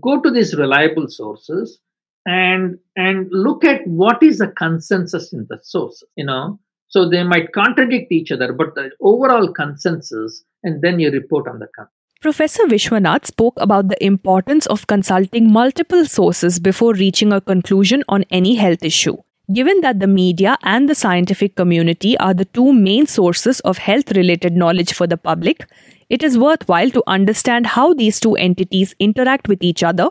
Go 0.00 0.20
to 0.20 0.30
these 0.30 0.54
reliable 0.54 1.08
sources 1.08 1.80
and 2.24 2.78
and 2.96 3.28
look 3.30 3.64
at 3.64 3.86
what 3.86 4.22
is 4.22 4.38
the 4.38 4.48
consensus 4.48 5.32
in 5.32 5.46
the 5.50 5.58
sources. 5.62 6.08
You 6.16 6.26
know, 6.26 6.60
so 6.88 7.08
they 7.08 7.22
might 7.22 7.52
contradict 7.52 8.12
each 8.12 8.30
other, 8.30 8.52
but 8.52 8.74
the 8.74 8.90
overall 9.00 9.52
consensus, 9.52 10.44
and 10.62 10.82
then 10.82 11.00
you 11.00 11.10
report 11.10 11.48
on 11.48 11.58
the 11.58 11.66
consensus. 11.74 11.92
Professor 12.22 12.64
Vishwanath 12.64 13.26
spoke 13.26 13.54
about 13.58 13.88
the 13.88 14.02
importance 14.02 14.66
of 14.66 14.86
consulting 14.86 15.52
multiple 15.52 16.06
sources 16.06 16.58
before 16.58 16.94
reaching 16.94 17.32
a 17.32 17.40
conclusion 17.40 18.02
on 18.08 18.24
any 18.30 18.54
health 18.54 18.82
issue. 18.82 19.16
Given 19.52 19.80
that 19.82 20.00
the 20.00 20.08
media 20.08 20.56
and 20.62 20.88
the 20.88 20.94
scientific 20.94 21.54
community 21.54 22.18
are 22.18 22.34
the 22.34 22.46
two 22.46 22.72
main 22.72 23.06
sources 23.06 23.60
of 23.60 23.78
health 23.78 24.10
related 24.16 24.56
knowledge 24.56 24.92
for 24.92 25.06
the 25.06 25.16
public, 25.16 25.68
it 26.08 26.22
is 26.22 26.38
worthwhile 26.38 26.90
to 26.90 27.02
understand 27.06 27.66
how 27.66 27.94
these 27.94 28.18
two 28.18 28.34
entities 28.34 28.94
interact 28.98 29.46
with 29.46 29.62
each 29.62 29.84
other 29.84 30.08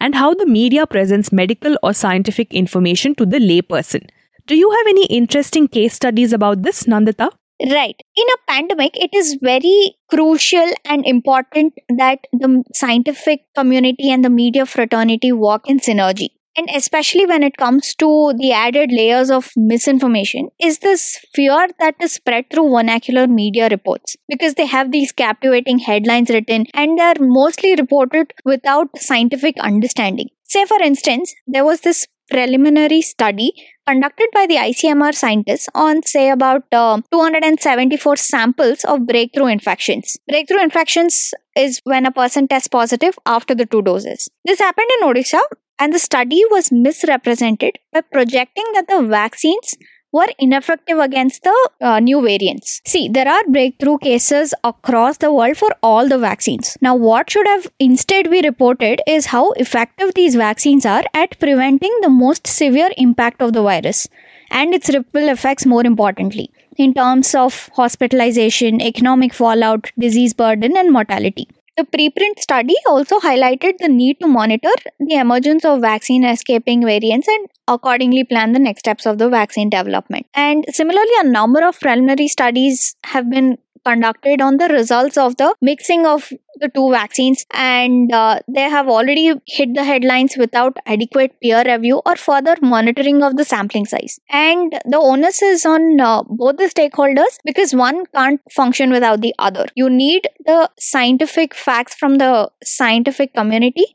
and 0.00 0.14
how 0.14 0.32
the 0.32 0.46
media 0.46 0.86
presents 0.86 1.32
medical 1.32 1.76
or 1.82 1.92
scientific 1.92 2.54
information 2.54 3.14
to 3.16 3.26
the 3.26 3.38
layperson. 3.38 4.08
Do 4.46 4.56
you 4.56 4.70
have 4.70 4.86
any 4.88 5.06
interesting 5.06 5.68
case 5.68 5.94
studies 5.94 6.32
about 6.32 6.62
this, 6.62 6.84
Nandita? 6.84 7.30
Right. 7.70 8.00
In 8.16 8.26
a 8.28 8.52
pandemic, 8.52 8.96
it 8.96 9.10
is 9.14 9.36
very 9.42 9.94
crucial 10.08 10.66
and 10.84 11.04
important 11.04 11.74
that 11.98 12.20
the 12.32 12.62
scientific 12.74 13.42
community 13.54 14.10
and 14.10 14.24
the 14.24 14.30
media 14.30 14.64
fraternity 14.64 15.30
work 15.30 15.68
in 15.68 15.78
synergy. 15.78 16.28
And 16.56 16.68
especially 16.74 17.26
when 17.26 17.42
it 17.42 17.56
comes 17.56 17.94
to 17.96 18.32
the 18.36 18.52
added 18.52 18.90
layers 18.92 19.30
of 19.30 19.50
misinformation, 19.56 20.48
is 20.60 20.78
this 20.78 21.18
fear 21.34 21.68
that 21.78 21.94
is 22.00 22.12
spread 22.14 22.46
through 22.50 22.70
vernacular 22.70 23.26
media 23.26 23.68
reports 23.70 24.16
because 24.28 24.54
they 24.54 24.66
have 24.66 24.90
these 24.90 25.12
captivating 25.12 25.78
headlines 25.78 26.28
written 26.30 26.66
and 26.74 26.98
they're 26.98 27.14
mostly 27.20 27.74
reported 27.76 28.32
without 28.44 28.88
scientific 28.98 29.58
understanding. 29.60 30.28
Say, 30.44 30.64
for 30.64 30.82
instance, 30.82 31.32
there 31.46 31.64
was 31.64 31.82
this 31.82 32.08
preliminary 32.30 33.02
study 33.02 33.52
conducted 33.86 34.28
by 34.32 34.46
the 34.46 34.56
ICMR 34.56 35.14
scientists 35.14 35.68
on, 35.74 36.02
say, 36.04 36.30
about 36.30 36.62
uh, 36.72 37.00
274 37.12 38.16
samples 38.16 38.84
of 38.84 39.06
breakthrough 39.06 39.46
infections. 39.46 40.16
Breakthrough 40.28 40.62
infections 40.62 41.34
is 41.56 41.80
when 41.84 42.06
a 42.06 42.12
person 42.12 42.46
tests 42.46 42.68
positive 42.68 43.18
after 43.26 43.54
the 43.54 43.66
two 43.66 43.82
doses. 43.82 44.28
This 44.44 44.60
happened 44.60 44.88
in 45.00 45.08
Odisha, 45.08 45.40
and 45.78 45.92
the 45.92 45.98
study 45.98 46.42
was 46.50 46.70
misrepresented 46.70 47.78
by 47.92 48.02
projecting 48.02 48.64
that 48.74 48.86
the 48.86 49.02
vaccines 49.02 49.74
were 50.12 50.28
ineffective 50.38 50.98
against 50.98 51.42
the 51.42 51.70
uh, 51.80 52.00
new 52.00 52.20
variants. 52.20 52.80
See, 52.86 53.08
there 53.08 53.28
are 53.28 53.44
breakthrough 53.48 53.98
cases 53.98 54.54
across 54.64 55.18
the 55.18 55.32
world 55.32 55.56
for 55.56 55.70
all 55.82 56.08
the 56.08 56.18
vaccines. 56.18 56.76
Now, 56.80 56.94
what 56.96 57.30
should 57.30 57.46
have 57.46 57.68
instead 57.78 58.30
be 58.30 58.40
reported 58.42 59.02
is 59.06 59.26
how 59.26 59.52
effective 59.52 60.14
these 60.14 60.34
vaccines 60.34 60.84
are 60.84 61.04
at 61.14 61.38
preventing 61.38 61.96
the 62.02 62.08
most 62.08 62.46
severe 62.46 62.90
impact 62.96 63.40
of 63.40 63.52
the 63.52 63.62
virus 63.62 64.08
and 64.50 64.74
its 64.74 64.88
ripple 64.88 65.28
effects, 65.28 65.64
more 65.64 65.86
importantly, 65.86 66.50
in 66.76 66.92
terms 66.94 67.34
of 67.34 67.70
hospitalization, 67.74 68.80
economic 68.80 69.32
fallout, 69.32 69.92
disease 69.98 70.34
burden, 70.34 70.76
and 70.76 70.92
mortality. 70.92 71.46
The 71.80 71.86
preprint 71.86 72.38
study 72.40 72.74
also 72.86 73.18
highlighted 73.20 73.78
the 73.78 73.88
need 73.88 74.18
to 74.20 74.26
monitor 74.26 74.72
the 74.98 75.14
emergence 75.14 75.64
of 75.64 75.80
vaccine 75.80 76.24
escaping 76.24 76.84
variants 76.84 77.26
and 77.26 77.46
accordingly 77.66 78.22
plan 78.22 78.52
the 78.52 78.58
next 78.58 78.80
steps 78.80 79.06
of 79.06 79.16
the 79.16 79.30
vaccine 79.30 79.70
development. 79.70 80.26
And 80.34 80.66
similarly, 80.72 81.16
a 81.20 81.24
number 81.24 81.66
of 81.66 81.80
preliminary 81.80 82.28
studies 82.28 82.96
have 83.04 83.30
been 83.30 83.56
conducted 83.84 84.40
on 84.40 84.56
the 84.58 84.68
results 84.68 85.16
of 85.16 85.36
the 85.36 85.54
mixing 85.60 86.04
of 86.06 86.32
the 86.56 86.68
two 86.68 86.90
vaccines 86.90 87.46
and 87.52 88.12
uh, 88.12 88.38
they 88.46 88.68
have 88.68 88.88
already 88.88 89.32
hit 89.46 89.74
the 89.74 89.84
headlines 89.84 90.36
without 90.36 90.76
adequate 90.86 91.32
peer 91.40 91.62
review 91.64 92.02
or 92.04 92.16
further 92.16 92.56
monitoring 92.60 93.22
of 93.22 93.36
the 93.36 93.44
sampling 93.44 93.86
size. 93.86 94.20
And 94.28 94.72
the 94.84 94.98
onus 94.98 95.40
is 95.42 95.64
on 95.64 96.00
uh, 96.00 96.22
both 96.24 96.56
the 96.56 96.64
stakeholders 96.64 97.38
because 97.44 97.74
one 97.74 98.04
can't 98.14 98.40
function 98.52 98.90
without 98.90 99.22
the 99.22 99.34
other. 99.38 99.66
You 99.74 99.88
need 99.88 100.28
the 100.44 100.70
scientific 100.78 101.54
facts 101.54 101.94
from 101.94 102.16
the 102.16 102.50
scientific 102.62 103.34
community 103.34 103.86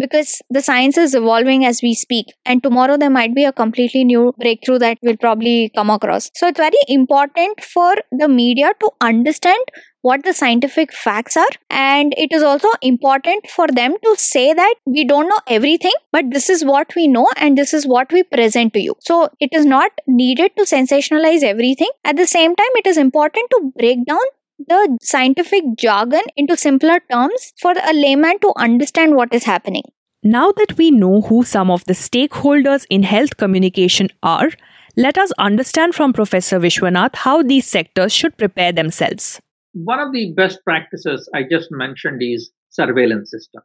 because 0.00 0.40
the 0.50 0.62
science 0.62 0.96
is 0.96 1.14
evolving 1.14 1.64
as 1.64 1.80
we 1.82 1.94
speak 1.94 2.26
and 2.44 2.62
tomorrow 2.62 2.96
there 2.96 3.10
might 3.18 3.34
be 3.34 3.44
a 3.44 3.52
completely 3.52 4.04
new 4.04 4.32
breakthrough 4.38 4.78
that 4.78 4.98
we'll 5.02 5.16
probably 5.16 5.70
come 5.74 5.90
across. 5.90 6.30
So 6.34 6.48
it's 6.48 6.58
very 6.58 6.82
important 6.88 7.62
for 7.62 7.94
the 8.10 8.28
media 8.28 8.72
to 8.80 8.90
understand 9.00 9.64
what 10.02 10.24
the 10.24 10.32
scientific 10.32 10.92
facts 10.92 11.36
are 11.36 11.54
and 11.68 12.14
it 12.16 12.32
is 12.32 12.42
also 12.42 12.68
important 12.80 13.46
for 13.48 13.66
them 13.68 13.94
to 14.02 14.14
say 14.16 14.52
that 14.54 14.74
we 14.86 15.04
don't 15.04 15.28
know 15.28 15.40
everything 15.46 15.92
but 16.10 16.24
this 16.30 16.48
is 16.48 16.64
what 16.64 16.94
we 16.96 17.06
know 17.06 17.28
and 17.36 17.58
this 17.58 17.74
is 17.74 17.86
what 17.86 18.10
we 18.12 18.22
present 18.22 18.72
to 18.72 18.80
you. 18.80 18.94
So 19.00 19.28
it 19.40 19.50
is 19.52 19.66
not 19.66 19.92
needed 20.06 20.52
to 20.56 20.64
sensationalize 20.64 21.42
everything. 21.42 21.90
At 22.04 22.16
the 22.16 22.26
same 22.26 22.56
time 22.56 22.74
it 22.76 22.86
is 22.86 22.96
important 22.96 23.50
to 23.50 23.72
break 23.76 24.06
down 24.06 24.20
the 24.68 24.98
scientific 25.00 25.64
jargon 25.76 26.22
into 26.36 26.56
simpler 26.56 27.00
terms 27.10 27.52
for 27.58 27.72
a 27.72 27.92
layman 27.92 28.38
to 28.40 28.52
understand 28.56 29.16
what 29.16 29.32
is 29.32 29.44
happening. 29.44 29.82
Now 30.22 30.52
that 30.52 30.76
we 30.76 30.90
know 30.90 31.22
who 31.22 31.44
some 31.44 31.70
of 31.70 31.84
the 31.86 31.94
stakeholders 31.94 32.84
in 32.90 33.02
health 33.02 33.38
communication 33.38 34.08
are, 34.22 34.50
let 34.96 35.16
us 35.16 35.32
understand 35.38 35.94
from 35.94 36.12
Professor 36.12 36.60
Vishwanath 36.60 37.16
how 37.16 37.42
these 37.42 37.66
sectors 37.66 38.12
should 38.12 38.36
prepare 38.36 38.70
themselves. 38.70 39.40
One 39.72 39.98
of 39.98 40.12
the 40.12 40.32
best 40.34 40.58
practices 40.64 41.28
I 41.34 41.44
just 41.50 41.68
mentioned 41.70 42.22
is 42.22 42.50
surveillance 42.68 43.30
system, 43.30 43.62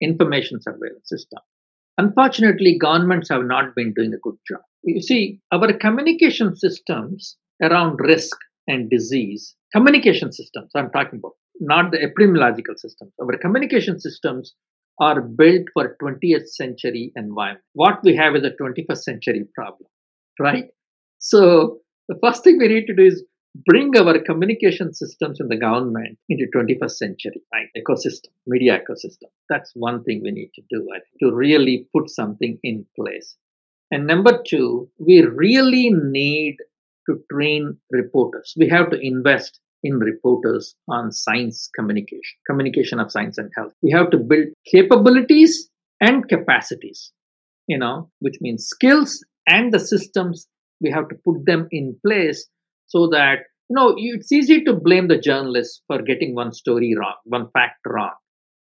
information 0.00 0.60
surveillance 0.62 1.08
system. 1.08 1.40
Unfortunately, 1.98 2.78
governments 2.78 3.30
have 3.30 3.44
not 3.44 3.74
been 3.74 3.92
doing 3.94 4.12
a 4.12 4.18
good 4.18 4.36
job. 4.46 4.60
You 4.84 5.00
see, 5.00 5.40
our 5.50 5.72
communication 5.72 6.54
systems 6.54 7.36
around 7.60 7.96
risk 8.00 8.36
and 8.66 8.90
disease 8.90 9.54
communication 9.74 10.32
systems 10.32 10.70
i'm 10.74 10.90
talking 10.90 11.18
about 11.18 11.32
not 11.60 11.90
the 11.90 11.98
epidemiological 11.98 12.78
systems. 12.78 13.12
Our 13.20 13.36
communication 13.38 14.00
systems 14.00 14.54
are 15.00 15.20
built 15.20 15.66
for 15.74 15.96
20th 16.02 16.48
century 16.48 17.12
environment. 17.16 17.64
What 17.74 17.98
we 18.02 18.16
have 18.16 18.34
is 18.34 18.44
a 18.44 18.50
21st 18.62 18.98
century 18.98 19.44
problem 19.54 19.88
right? 20.38 20.66
So 21.18 21.78
the 22.08 22.18
first 22.22 22.44
thing 22.44 22.58
we 22.58 22.68
need 22.68 22.86
to 22.86 22.94
do 22.94 23.04
is 23.04 23.24
bring 23.64 23.96
our 23.96 24.18
communication 24.18 24.92
systems 24.92 25.40
in 25.40 25.48
the 25.48 25.56
government 25.56 26.18
into 26.28 26.44
21st 26.54 26.90
century 26.90 27.42
right? 27.52 27.68
Ecosystem 27.76 28.28
media 28.46 28.78
ecosystem. 28.78 29.28
That's 29.48 29.72
one 29.74 30.04
thing 30.04 30.20
we 30.22 30.30
need 30.30 30.50
to 30.54 30.62
do 30.70 30.86
I 30.94 30.98
think, 30.98 31.20
to 31.20 31.34
really 31.34 31.86
put 31.94 32.10
something 32.10 32.58
in 32.62 32.84
place. 32.98 33.36
And 33.90 34.06
number 34.06 34.42
two 34.46 34.90
we 34.98 35.22
really 35.22 35.90
need 35.90 36.56
to 37.08 37.18
train 37.32 37.76
reporters. 37.90 38.54
We 38.56 38.68
have 38.68 38.90
to 38.90 38.98
invest 39.00 39.60
in 39.82 39.98
reporters 39.98 40.74
on 40.88 41.12
science 41.12 41.68
communication, 41.78 42.36
communication 42.48 42.98
of 42.98 43.10
science 43.12 43.38
and 43.38 43.50
health. 43.56 43.72
We 43.82 43.90
have 43.92 44.10
to 44.10 44.18
build 44.18 44.48
capabilities 44.70 45.68
and 46.00 46.28
capacities, 46.28 47.12
you 47.66 47.78
know, 47.78 48.10
which 48.20 48.36
means 48.40 48.66
skills 48.66 49.24
and 49.46 49.72
the 49.72 49.78
systems. 49.78 50.48
We 50.80 50.90
have 50.90 51.08
to 51.08 51.16
put 51.24 51.46
them 51.46 51.68
in 51.70 51.96
place 52.04 52.46
so 52.86 53.08
that, 53.08 53.38
you 53.68 53.76
know, 53.76 53.94
it's 53.96 54.32
easy 54.32 54.62
to 54.64 54.74
blame 54.74 55.08
the 55.08 55.18
journalists 55.18 55.82
for 55.86 56.02
getting 56.02 56.34
one 56.34 56.52
story 56.52 56.94
wrong, 56.98 57.14
one 57.24 57.48
fact 57.52 57.78
wrong. 57.86 58.14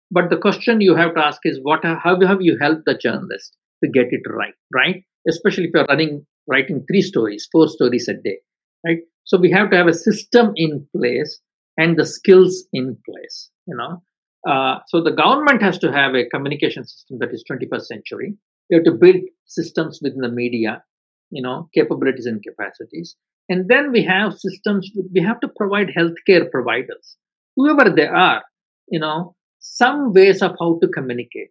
But 0.10 0.30
the 0.30 0.38
question 0.38 0.82
you 0.82 0.96
have 0.96 1.16
to 1.16 1.22
ask 1.22 1.42
is, 1.44 1.60
what, 1.62 1.84
how 1.84 2.18
have 2.26 2.42
you 2.42 2.58
helped 2.62 2.84
the 2.86 2.98
journalist 2.98 3.58
to 3.84 3.90
get 3.90 4.08
it 4.12 4.22
right, 4.30 4.54
right? 4.74 5.04
Especially 5.28 5.66
if 5.66 5.72
you're 5.74 5.86
running 5.86 6.26
writing 6.48 6.84
three 6.88 7.02
stories, 7.02 7.48
four 7.52 7.68
stories 7.68 8.08
a 8.08 8.14
day, 8.14 8.40
right? 8.86 9.00
So 9.26 9.38
we 9.38 9.52
have 9.52 9.70
to 9.72 9.78
have 9.78 9.88
a 9.88 9.94
system 9.94 10.54
in 10.56 10.88
place 10.96 11.40
and 11.78 11.98
the 11.98 12.06
skills 12.06 12.66
in 12.74 12.98
place, 13.08 13.50
you 13.68 13.76
know. 13.76 14.02
Uh, 14.50 14.80
so 14.88 15.04
the 15.04 15.12
government 15.12 15.62
has 15.62 15.78
to 15.80 15.92
have 15.92 16.16
a 16.16 16.28
communication 16.30 16.86
system 16.86 17.18
that 17.20 17.34
is 17.34 17.44
21st 17.52 17.82
century. 17.82 18.34
We 18.70 18.76
have 18.76 18.86
to 18.86 18.92
build 18.92 19.22
systems 19.46 20.00
within 20.02 20.22
the 20.22 20.32
media, 20.32 20.84
you 21.32 21.42
know, 21.42 21.70
capabilities 21.74 22.26
and 22.26 22.42
capacities. 22.42 23.16
And 23.50 23.70
then 23.70 23.92
we 23.92 24.04
have 24.04 24.34
systems, 24.34 24.90
we 25.14 25.22
have 25.22 25.40
to 25.42 25.48
provide 25.48 25.88
healthcare 25.98 26.50
providers, 26.50 27.18
whoever 27.56 27.90
they 27.90 28.08
are, 28.08 28.44
you 28.90 29.00
know, 29.00 29.36
some 29.60 30.14
ways 30.14 30.42
of 30.42 30.56
how 30.60 30.80
to 30.82 30.88
communicate 30.88 31.50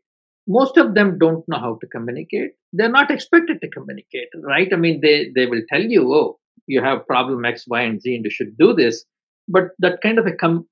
most 0.49 0.77
of 0.77 0.95
them 0.95 1.19
don't 1.19 1.45
know 1.49 1.59
how 1.59 1.79
to 1.81 1.87
communicate. 1.89 2.53
They're 2.73 2.89
not 2.89 3.11
expected 3.11 3.61
to 3.61 3.69
communicate 3.71 4.29
right? 4.43 4.73
I 4.73 4.77
mean 4.77 5.01
they 5.01 5.31
they 5.35 5.47
will 5.47 5.63
tell 5.73 5.83
you 5.83 6.13
oh 6.13 6.39
you 6.67 6.83
have 6.83 7.07
problem 7.07 7.45
x 7.45 7.65
y 7.67 7.83
and 7.83 8.01
z 8.01 8.17
and 8.17 8.25
you 8.25 8.31
should 8.31 8.57
do 8.59 8.75
this. 8.75 9.05
But 9.49 9.69
that 9.79 10.01
kind 10.03 10.19
of 10.19 10.27
a, 10.27 10.33
com- 10.33 10.67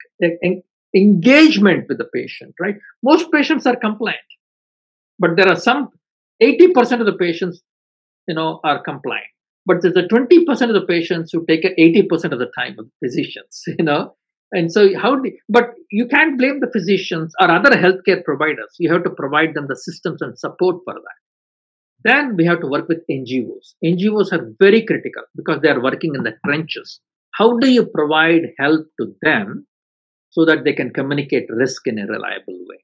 engagement 0.94 1.86
with 1.88 1.98
the 1.98 2.08
patient 2.14 2.54
right? 2.60 2.76
Most 3.02 3.30
patients 3.32 3.66
are 3.66 3.76
compliant 3.76 4.18
but 5.18 5.36
there 5.36 5.48
are 5.48 5.56
some 5.56 5.90
80% 6.42 7.00
of 7.00 7.06
the 7.06 7.16
patients 7.18 7.62
you 8.28 8.34
know 8.34 8.60
are 8.64 8.82
compliant. 8.82 9.26
But 9.66 9.80
there's 9.80 9.96
a 9.96 10.02
20% 10.02 10.48
of 10.68 10.74
the 10.74 10.86
patients 10.86 11.32
who 11.32 11.46
take 11.46 11.64
80% 11.78 12.32
of 12.32 12.38
the 12.38 12.50
time 12.58 12.76
of 12.78 12.86
physicians 13.02 13.62
you 13.78 13.84
know? 13.84 14.14
And 14.52 14.72
so, 14.72 14.96
how? 14.98 15.16
Do, 15.16 15.32
but 15.48 15.73
you 15.90 16.06
can't 16.06 16.38
blame 16.38 16.60
the 16.60 16.70
physicians 16.72 17.32
or 17.40 17.50
other 17.50 17.70
healthcare 17.70 18.24
providers. 18.24 18.74
You 18.78 18.92
have 18.92 19.04
to 19.04 19.10
provide 19.10 19.54
them 19.54 19.66
the 19.68 19.76
systems 19.76 20.22
and 20.22 20.38
support 20.38 20.76
for 20.84 20.94
that. 20.94 21.20
Then 22.04 22.36
we 22.36 22.44
have 22.44 22.60
to 22.60 22.66
work 22.66 22.88
with 22.88 23.02
NGOs. 23.10 23.74
NGOs 23.84 24.32
are 24.32 24.52
very 24.60 24.84
critical 24.84 25.22
because 25.34 25.60
they 25.62 25.68
are 25.68 25.82
working 25.82 26.14
in 26.14 26.22
the 26.22 26.34
trenches. 26.44 27.00
How 27.34 27.58
do 27.58 27.70
you 27.70 27.86
provide 27.86 28.42
help 28.58 28.86
to 29.00 29.14
them 29.22 29.66
so 30.34 30.44
that 30.44 30.64
they 30.64 30.72
can 30.72 30.92
communicate 30.92 31.46
risk 31.48 31.86
in 31.86 31.98
a 31.98 32.06
reliable 32.06 32.58
way. 32.68 32.82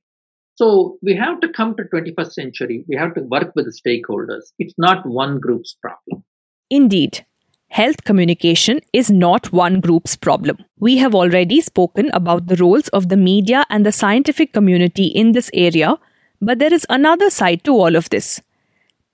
So 0.54 0.98
we 1.02 1.16
have 1.16 1.40
to 1.40 1.48
come 1.48 1.74
to 1.76 1.84
21st 1.92 2.32
century. 2.32 2.84
We 2.88 2.96
have 2.96 3.14
to 3.14 3.22
work 3.22 3.52
with 3.56 3.66
the 3.66 3.76
stakeholders. 3.82 4.52
It's 4.58 4.74
not 4.78 5.04
one 5.04 5.40
group's 5.40 5.74
problem. 5.82 6.24
Indeed. 6.70 7.26
Health 7.70 8.02
communication 8.02 8.80
is 8.92 9.12
not 9.12 9.52
one 9.52 9.78
group's 9.78 10.16
problem. 10.16 10.58
We 10.80 10.96
have 10.96 11.14
already 11.14 11.60
spoken 11.60 12.10
about 12.12 12.48
the 12.48 12.56
roles 12.56 12.88
of 12.88 13.08
the 13.08 13.16
media 13.16 13.64
and 13.70 13.86
the 13.86 13.92
scientific 13.92 14.52
community 14.52 15.04
in 15.06 15.30
this 15.32 15.50
area, 15.54 15.96
but 16.40 16.58
there 16.58 16.74
is 16.74 16.84
another 16.90 17.30
side 17.30 17.62
to 17.64 17.72
all 17.72 17.94
of 17.94 18.10
this. 18.10 18.40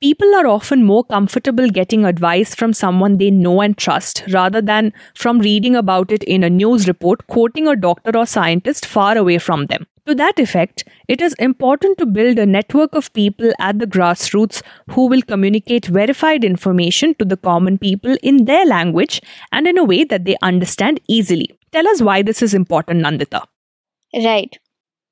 People 0.01 0.35
are 0.35 0.47
often 0.47 0.85
more 0.85 1.05
comfortable 1.05 1.69
getting 1.69 2.07
advice 2.07 2.55
from 2.55 2.73
someone 2.73 3.19
they 3.19 3.31
know 3.31 3.61
and 3.61 3.77
trust 3.77 4.25
rather 4.31 4.63
than 4.63 4.95
from 5.15 5.39
reading 5.41 5.77
about 5.77 6.11
it 6.11 6.23
in 6.23 6.43
a 6.43 6.49
news 6.49 6.89
report 6.89 7.27
quoting 7.27 7.69
a 7.69 7.77
doctor 7.77 8.17
or 8.17 8.25
scientist 8.25 8.87
far 8.87 9.19
away 9.19 9.37
from 9.37 9.67
them. 9.67 9.87
To 10.07 10.15
that 10.15 10.39
effect, 10.39 10.85
it 11.09 11.21
is 11.21 11.35
important 11.35 11.99
to 11.99 12.07
build 12.07 12.39
a 12.39 12.47
network 12.47 12.95
of 12.95 13.13
people 13.13 13.53
at 13.59 13.81
the 13.81 13.87
grassroots 13.87 14.63
who 14.91 15.09
will 15.09 15.23
communicate 15.23 15.87
verified 15.87 16.45
information 16.45 17.15
to 17.17 17.25
the 17.25 17.37
common 17.37 17.77
people 17.77 18.17
in 18.23 18.45
their 18.45 18.65
language 18.65 19.21
and 19.51 19.67
in 19.67 19.77
a 19.77 19.85
way 19.85 20.05
that 20.05 20.25
they 20.25 20.37
understand 20.43 21.01
easily. 21.09 21.59
Tell 21.73 21.89
us 21.89 22.01
why 22.01 22.23
this 22.23 22.41
is 22.41 22.55
important, 22.55 23.05
Nandita. 23.05 23.43
Right. 24.15 24.57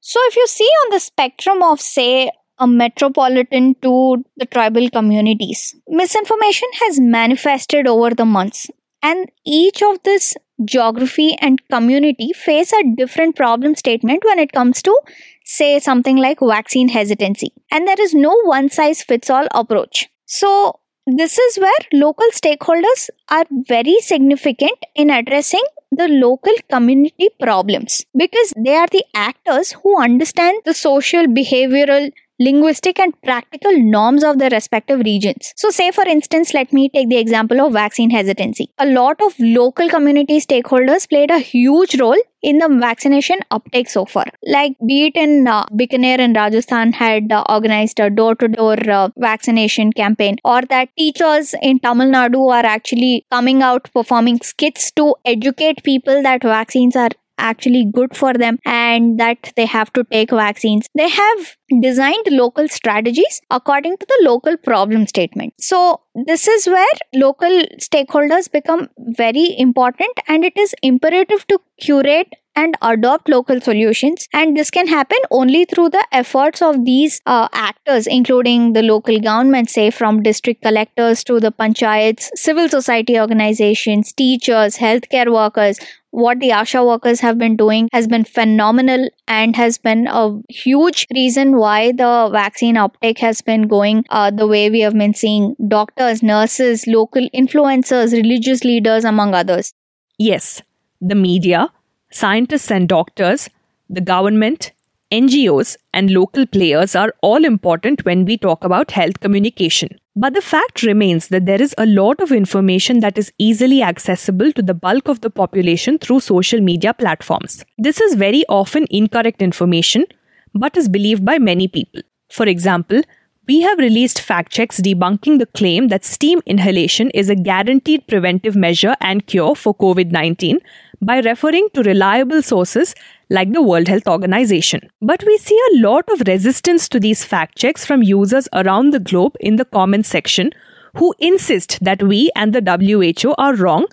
So, 0.00 0.20
if 0.26 0.36
you 0.36 0.46
see 0.46 0.70
on 0.84 0.90
the 0.92 1.00
spectrum 1.00 1.62
of, 1.62 1.80
say, 1.80 2.30
a 2.58 2.66
metropolitan 2.66 3.74
to 3.82 4.24
the 4.36 4.46
tribal 4.46 4.88
communities. 4.90 5.74
Misinformation 5.88 6.68
has 6.82 7.00
manifested 7.00 7.86
over 7.86 8.10
the 8.10 8.24
months, 8.24 8.68
and 9.04 9.30
each 9.44 9.82
of 9.82 10.02
this 10.02 10.34
geography 10.64 11.36
and 11.40 11.60
community 11.70 12.32
face 12.32 12.72
a 12.72 12.82
different 12.96 13.36
problem 13.36 13.74
statement 13.74 14.24
when 14.24 14.38
it 14.38 14.52
comes 14.52 14.80
to, 14.82 14.98
say, 15.44 15.78
something 15.78 16.16
like 16.16 16.38
vaccine 16.40 16.88
hesitancy. 16.88 17.52
And 17.70 17.86
there 17.86 18.00
is 18.00 18.14
no 18.14 18.34
one 18.44 18.70
size 18.70 19.02
fits 19.02 19.28
all 19.30 19.46
approach. 19.52 20.08
So, 20.26 20.80
this 21.06 21.38
is 21.38 21.58
where 21.58 21.82
local 21.92 22.26
stakeholders 22.32 23.10
are 23.28 23.44
very 23.50 23.98
significant 24.00 24.78
in 24.94 25.10
addressing 25.10 25.64
the 25.90 26.08
local 26.08 26.54
community 26.70 27.28
problems 27.40 28.04
because 28.16 28.54
they 28.56 28.74
are 28.74 28.86
the 28.86 29.04
actors 29.14 29.72
who 29.82 30.00
understand 30.00 30.62
the 30.64 30.72
social, 30.72 31.26
behavioral, 31.26 32.10
linguistic 32.40 32.98
and 32.98 33.14
practical 33.22 33.72
norms 33.78 34.24
of 34.24 34.38
their 34.38 34.50
respective 34.50 35.00
regions. 35.00 35.52
So, 35.56 35.70
say 35.70 35.90
for 35.90 36.06
instance, 36.06 36.52
let 36.52 36.72
me 36.72 36.88
take 36.88 37.08
the 37.08 37.18
example 37.18 37.60
of 37.60 37.72
vaccine 37.72 38.10
hesitancy. 38.10 38.70
A 38.78 38.86
lot 38.86 39.20
of 39.22 39.34
local 39.38 39.88
community 39.88 40.40
stakeholders 40.40 41.08
played 41.08 41.30
a 41.30 41.38
huge 41.38 41.98
role 42.00 42.20
in 42.42 42.58
the 42.58 42.68
vaccination 42.68 43.38
uptake 43.50 43.88
so 43.88 44.04
far. 44.04 44.26
Like, 44.46 44.72
be 44.86 45.06
it 45.06 45.16
in 45.16 45.46
uh, 45.46 45.64
Bikaner 45.66 46.18
in 46.18 46.34
Rajasthan 46.34 46.92
had 46.92 47.32
uh, 47.32 47.42
organized 47.48 48.00
a 48.00 48.10
door 48.10 48.34
to 48.34 48.48
door 48.48 48.76
vaccination 49.16 49.92
campaign, 49.92 50.36
or 50.44 50.62
that 50.62 50.90
teachers 50.98 51.54
in 51.62 51.78
Tamil 51.78 52.08
Nadu 52.08 52.52
are 52.52 52.66
actually 52.66 53.26
coming 53.30 53.62
out 53.62 53.90
performing 53.94 54.40
skits 54.40 54.90
to 54.92 55.14
educate 55.24 55.82
people 55.84 56.22
that 56.22 56.42
vaccines 56.42 56.96
are 56.96 57.10
actually 57.38 57.84
good 57.92 58.16
for 58.16 58.32
them 58.32 58.58
and 58.64 59.18
that 59.18 59.52
they 59.56 59.66
have 59.66 59.92
to 59.92 60.04
take 60.04 60.30
vaccines. 60.30 60.86
They 60.94 61.08
have 61.08 61.56
designed 61.80 62.26
local 62.30 62.68
strategies 62.68 63.40
according 63.50 63.96
to 63.98 64.06
the 64.06 64.28
local 64.28 64.56
problem 64.56 65.06
statement. 65.06 65.54
So, 65.58 66.00
this 66.14 66.46
is 66.46 66.66
where 66.66 66.86
local 67.14 67.62
stakeholders 67.80 68.50
become 68.50 68.88
very 68.98 69.58
important 69.58 70.20
and 70.28 70.44
it 70.44 70.56
is 70.56 70.74
imperative 70.82 71.46
to 71.48 71.58
curate 71.80 72.28
and 72.56 72.76
adopt 72.82 73.28
local 73.28 73.60
solutions 73.60 74.28
and 74.32 74.56
this 74.56 74.70
can 74.70 74.86
happen 74.86 75.18
only 75.30 75.64
through 75.64 75.88
the 75.90 76.06
efforts 76.12 76.62
of 76.62 76.84
these 76.84 77.20
uh, 77.26 77.48
actors 77.52 78.06
including 78.06 78.72
the 78.74 78.82
local 78.82 79.18
government 79.18 79.68
say 79.68 79.90
from 79.90 80.22
district 80.22 80.62
collectors 80.62 81.24
to 81.24 81.40
the 81.40 81.50
panchayats 81.50 82.28
civil 82.34 82.68
society 82.68 83.18
organizations 83.18 84.12
teachers 84.12 84.76
healthcare 84.76 85.32
workers 85.32 85.80
what 86.14 86.38
the 86.38 86.50
ASHA 86.50 86.86
workers 86.86 87.20
have 87.20 87.38
been 87.38 87.56
doing 87.56 87.88
has 87.92 88.06
been 88.06 88.24
phenomenal 88.24 89.08
and 89.26 89.56
has 89.56 89.78
been 89.78 90.06
a 90.06 90.40
huge 90.48 91.06
reason 91.12 91.56
why 91.56 91.90
the 91.90 92.28
vaccine 92.32 92.76
uptake 92.76 93.18
has 93.18 93.42
been 93.42 93.62
going 93.62 94.04
uh, 94.10 94.30
the 94.30 94.46
way 94.46 94.70
we 94.70 94.80
have 94.80 94.94
been 94.94 95.12
seeing 95.12 95.56
doctors, 95.66 96.22
nurses, 96.22 96.86
local 96.86 97.28
influencers, 97.34 98.12
religious 98.12 98.62
leaders, 98.62 99.04
among 99.04 99.34
others. 99.34 99.72
Yes, 100.16 100.62
the 101.00 101.16
media, 101.16 101.68
scientists 102.12 102.70
and 102.70 102.88
doctors, 102.88 103.50
the 103.90 104.00
government, 104.00 104.70
NGOs, 105.10 105.76
and 105.92 106.12
local 106.12 106.46
players 106.46 106.94
are 106.94 107.12
all 107.22 107.44
important 107.44 108.04
when 108.04 108.24
we 108.24 108.38
talk 108.38 108.62
about 108.62 108.92
health 108.92 109.18
communication. 109.18 109.98
But 110.16 110.34
the 110.34 110.40
fact 110.40 110.84
remains 110.84 111.28
that 111.28 111.44
there 111.44 111.60
is 111.60 111.74
a 111.76 111.86
lot 111.86 112.20
of 112.20 112.30
information 112.30 113.00
that 113.00 113.18
is 113.18 113.32
easily 113.38 113.82
accessible 113.82 114.52
to 114.52 114.62
the 114.62 114.74
bulk 114.74 115.08
of 115.08 115.22
the 115.22 115.30
population 115.30 115.98
through 115.98 116.20
social 116.20 116.60
media 116.60 116.94
platforms. 116.94 117.64
This 117.78 118.00
is 118.00 118.14
very 118.14 118.44
often 118.48 118.86
incorrect 118.90 119.42
information, 119.42 120.06
but 120.54 120.76
is 120.76 120.88
believed 120.88 121.24
by 121.24 121.38
many 121.38 121.66
people. 121.66 122.00
For 122.30 122.46
example, 122.46 123.02
we 123.48 123.60
have 123.62 123.78
released 123.78 124.20
fact 124.20 124.52
checks 124.52 124.80
debunking 124.80 125.40
the 125.40 125.46
claim 125.46 125.88
that 125.88 126.04
steam 126.04 126.40
inhalation 126.46 127.10
is 127.10 127.28
a 127.28 127.34
guaranteed 127.34 128.06
preventive 128.06 128.54
measure 128.54 128.94
and 129.00 129.26
cure 129.26 129.56
for 129.56 129.74
COVID 129.74 130.12
19 130.12 130.60
by 131.04 131.18
referring 131.20 131.68
to 131.74 131.82
reliable 131.82 132.42
sources 132.42 132.94
like 133.30 133.52
the 133.52 133.62
World 133.62 133.88
Health 133.88 134.06
Organization. 134.06 134.80
But 135.00 135.24
we 135.26 135.36
see 135.38 135.58
a 135.72 135.78
lot 135.78 136.08
of 136.10 136.26
resistance 136.26 136.88
to 136.88 137.00
these 137.00 137.24
fact 137.24 137.58
checks 137.58 137.84
from 137.84 138.02
users 138.02 138.48
around 138.52 138.90
the 138.90 139.00
globe 139.00 139.36
in 139.40 139.56
the 139.56 139.64
comments 139.64 140.08
section 140.08 140.50
who 140.96 141.14
insist 141.18 141.78
that 141.82 142.02
we 142.02 142.30
and 142.36 142.52
the 142.52 142.62
WHO 142.62 143.34
are 143.38 143.54
wrong 143.54 143.86